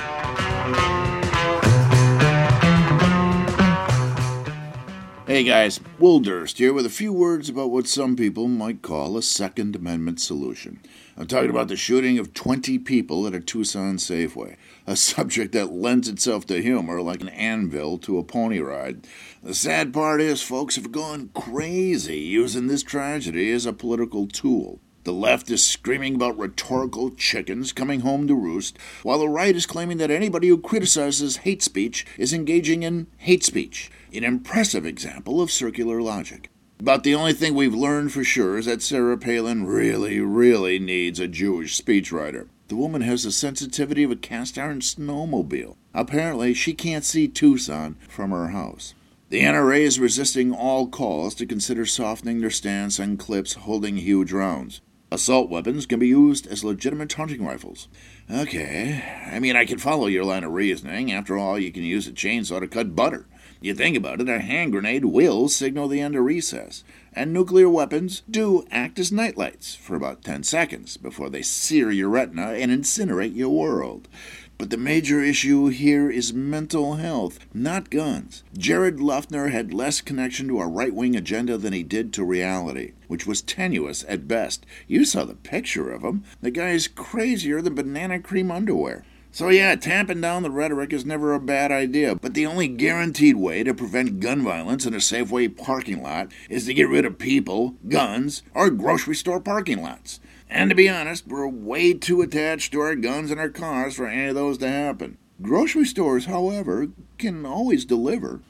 Hey 5.25 5.45
guys, 5.45 5.79
Will 5.99 6.19
Durst 6.19 6.57
here 6.57 6.73
with 6.73 6.85
a 6.85 6.89
few 6.89 7.13
words 7.13 7.47
about 7.47 7.71
what 7.71 7.87
some 7.87 8.17
people 8.17 8.49
might 8.49 8.81
call 8.81 9.15
a 9.15 9.21
Second 9.21 9.73
Amendment 9.73 10.19
solution. 10.19 10.81
I'm 11.15 11.27
talking 11.27 11.49
about 11.49 11.69
the 11.69 11.77
shooting 11.77 12.19
of 12.19 12.33
20 12.33 12.79
people 12.79 13.25
at 13.25 13.33
a 13.33 13.39
Tucson 13.39 13.95
Safeway, 13.95 14.57
a 14.85 14.95
subject 14.95 15.53
that 15.53 15.71
lends 15.71 16.07
itself 16.07 16.45
to 16.47 16.61
humor 16.61 17.01
like 17.01 17.21
an 17.21 17.29
anvil 17.29 17.97
to 17.99 18.17
a 18.17 18.23
pony 18.23 18.59
ride. 18.59 19.07
The 19.41 19.53
sad 19.53 19.93
part 19.93 20.21
is, 20.21 20.41
folks 20.41 20.75
have 20.75 20.91
gone 20.91 21.29
crazy 21.33 22.19
using 22.19 22.67
this 22.67 22.83
tragedy 22.83 23.51
as 23.51 23.65
a 23.65 23.73
political 23.73 24.27
tool. 24.27 24.79
The 25.03 25.11
left 25.13 25.51
is 25.51 25.65
screaming 25.65 26.15
about 26.15 26.37
rhetorical 26.37 27.11
chickens 27.11 27.73
coming 27.73 28.01
home 28.01 28.27
to 28.27 28.35
roost, 28.35 28.77
while 29.03 29.19
the 29.19 29.27
right 29.27 29.55
is 29.55 29.65
claiming 29.65 29.97
that 29.97 30.11
anybody 30.11 30.47
who 30.47 30.57
criticizes 30.57 31.37
hate 31.37 31.61
speech 31.61 32.05
is 32.17 32.31
engaging 32.31 32.83
in 32.83 33.07
hate 33.17 33.43
speech 33.43 33.91
an 34.13 34.23
impressive 34.23 34.85
example 34.85 35.41
of 35.41 35.51
circular 35.51 36.01
logic. 36.01 36.49
But 36.81 37.03
the 37.03 37.15
only 37.15 37.33
thing 37.33 37.55
we've 37.55 37.73
learned 37.73 38.11
for 38.11 38.23
sure 38.23 38.57
is 38.57 38.65
that 38.65 38.81
Sarah 38.81 39.17
Palin 39.17 39.65
really, 39.65 40.19
really 40.19 40.79
needs 40.79 41.19
a 41.19 41.27
Jewish 41.27 41.79
speechwriter. 41.79 42.47
The 42.73 42.79
woman 42.79 43.03
has 43.03 43.21
the 43.21 43.31
sensitivity 43.31 44.01
of 44.01 44.09
a 44.09 44.15
cast 44.15 44.57
iron 44.57 44.79
snowmobile. 44.79 45.75
Apparently, 45.93 46.55
she 46.55 46.73
can't 46.73 47.05
see 47.05 47.27
Tucson 47.27 47.97
from 48.09 48.31
her 48.31 48.47
house. 48.47 48.95
The 49.29 49.41
NRA 49.41 49.81
is 49.81 49.99
resisting 49.99 50.51
all 50.51 50.87
calls 50.87 51.35
to 51.35 51.45
consider 51.45 51.85
softening 51.85 52.41
their 52.41 52.49
stance 52.49 52.99
on 52.99 53.17
clips 53.17 53.53
holding 53.53 53.97
huge 53.97 54.31
rounds. 54.31 54.81
Assault 55.11 55.51
weapons 55.51 55.85
can 55.85 55.99
be 55.99 56.07
used 56.07 56.47
as 56.47 56.63
legitimate 56.63 57.13
hunting 57.13 57.45
rifles. 57.45 57.89
Okay, 58.27 59.03
I 59.31 59.37
mean, 59.37 59.55
I 59.55 59.65
can 59.65 59.77
follow 59.77 60.07
your 60.07 60.25
line 60.25 60.43
of 60.43 60.53
reasoning. 60.53 61.11
After 61.11 61.37
all, 61.37 61.59
you 61.59 61.71
can 61.71 61.83
use 61.83 62.07
a 62.07 62.11
chainsaw 62.11 62.59
to 62.59 62.67
cut 62.67 62.95
butter. 62.95 63.27
You 63.63 63.73
think 63.73 63.95
about 63.95 64.19
it, 64.19 64.27
a 64.27 64.39
hand 64.39 64.73
grenade 64.73 65.05
will 65.05 65.47
signal 65.47 65.87
the 65.87 66.01
end 66.01 66.17
of 66.17 66.25
recess, 66.25 66.83
and 67.13 67.31
nuclear 67.31 67.69
weapons 67.69 68.21
do 68.29 68.65
act 68.69 68.99
as 68.99 69.09
nightlights 69.09 69.73
for 69.73 69.95
about 69.95 70.21
10 70.21 70.43
seconds 70.43 70.97
before 70.97 71.29
they 71.29 71.43
sear 71.43 71.89
your 71.89 72.09
retina 72.09 72.55
and 72.55 72.69
incinerate 72.69 73.37
your 73.37 73.47
world. 73.47 74.09
But 74.57 74.69
the 74.69 74.75
major 74.75 75.23
issue 75.23 75.67
here 75.67 76.11
is 76.11 76.33
mental 76.33 76.95
health, 76.95 77.39
not 77.53 77.89
guns. 77.89 78.43
Jared 78.57 78.97
Loughner 78.97 79.49
had 79.49 79.73
less 79.73 80.01
connection 80.01 80.49
to 80.49 80.59
a 80.59 80.67
right 80.67 80.93
wing 80.93 81.15
agenda 81.15 81.57
than 81.57 81.71
he 81.71 81.83
did 81.83 82.11
to 82.13 82.25
reality, 82.25 82.91
which 83.07 83.25
was 83.25 83.41
tenuous 83.41 84.03
at 84.09 84.27
best. 84.27 84.65
You 84.89 85.05
saw 85.05 85.23
the 85.23 85.35
picture 85.35 85.89
of 85.89 86.01
him. 86.01 86.25
The 86.41 86.51
guy's 86.51 86.89
crazier 86.89 87.61
than 87.61 87.75
banana 87.75 88.19
cream 88.19 88.51
underwear. 88.51 89.05
So, 89.33 89.49
yeah, 89.49 89.73
tamping 89.75 90.21
down 90.21 90.43
the 90.43 90.51
rhetoric 90.51 90.93
is 90.93 91.07
never 91.07 91.33
a 91.33 91.39
bad 91.39 91.71
idea, 91.71 92.13
but 92.13 92.35
the 92.35 92.45
only 92.45 92.67
guaranteed 92.67 93.35
way 93.35 93.63
to 93.63 93.73
prevent 93.73 94.19
gun 94.19 94.43
violence 94.43 94.85
in 94.85 94.93
a 94.93 94.97
Safeway 94.97 95.57
parking 95.57 96.03
lot 96.03 96.31
is 96.51 96.67
to 96.67 96.73
get 96.75 96.87
rid 96.87 97.03
of 97.03 97.17
people, 97.17 97.73
guns, 97.87 98.43
or 98.53 98.69
grocery 98.69 99.15
store 99.15 99.39
parking 99.39 99.81
lots. 99.81 100.19
And 100.51 100.69
to 100.69 100.75
be 100.75 100.87
honest, 100.87 101.25
we're 101.25 101.47
way 101.47 101.95
too 101.95 102.21
attached 102.21 102.73
to 102.73 102.81
our 102.81 102.93
guns 102.93 103.31
and 103.31 103.39
our 103.39 103.49
cars 103.49 103.95
for 103.95 104.05
any 104.05 104.27
of 104.27 104.35
those 104.35 104.59
to 104.59 104.69
happen. 104.69 105.17
Grocery 105.41 105.85
stores, 105.85 106.25
however, 106.25 106.89
can 107.17 107.43
always 107.43 107.85
deliver. 107.85 108.41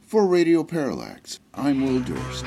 For 0.00 0.26
Radio 0.26 0.64
Parallax, 0.64 1.40
I'm 1.52 1.84
Will 1.84 2.00
Durst. 2.00 2.46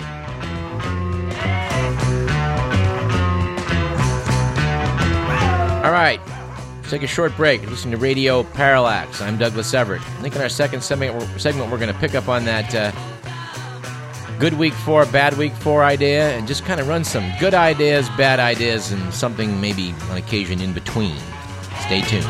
All 5.85 5.91
right. 5.91 6.19
Take 6.89 7.03
a 7.03 7.07
short 7.07 7.35
break. 7.35 7.61
Listen 7.69 7.91
to 7.91 7.97
Radio 7.97 8.41
Parallax. 8.41 9.21
I'm 9.21 9.37
Douglas 9.37 9.75
Everett. 9.75 10.01
I 10.01 10.21
think 10.21 10.35
in 10.35 10.41
our 10.41 10.49
second 10.49 10.81
segment, 10.83 11.39
segment 11.39 11.69
we're 11.69 11.77
going 11.77 11.93
to 11.93 11.99
pick 11.99 12.15
up 12.15 12.27
on 12.27 12.45
that 12.45 12.73
uh, 12.73 12.91
good 14.39 14.55
week 14.55 14.73
four, 14.73 15.05
bad 15.05 15.37
week 15.37 15.53
four 15.53 15.83
idea 15.83 16.31
and 16.31 16.47
just 16.47 16.65
kind 16.65 16.79
of 16.79 16.87
run 16.87 17.03
some 17.03 17.31
good 17.39 17.53
ideas, 17.53 18.09
bad 18.17 18.39
ideas, 18.39 18.91
and 18.91 19.13
something 19.13 19.61
maybe 19.61 19.93
on 20.09 20.17
occasion 20.17 20.61
in 20.61 20.73
between. 20.73 21.15
Stay 21.81 22.01
tuned. 22.01 22.25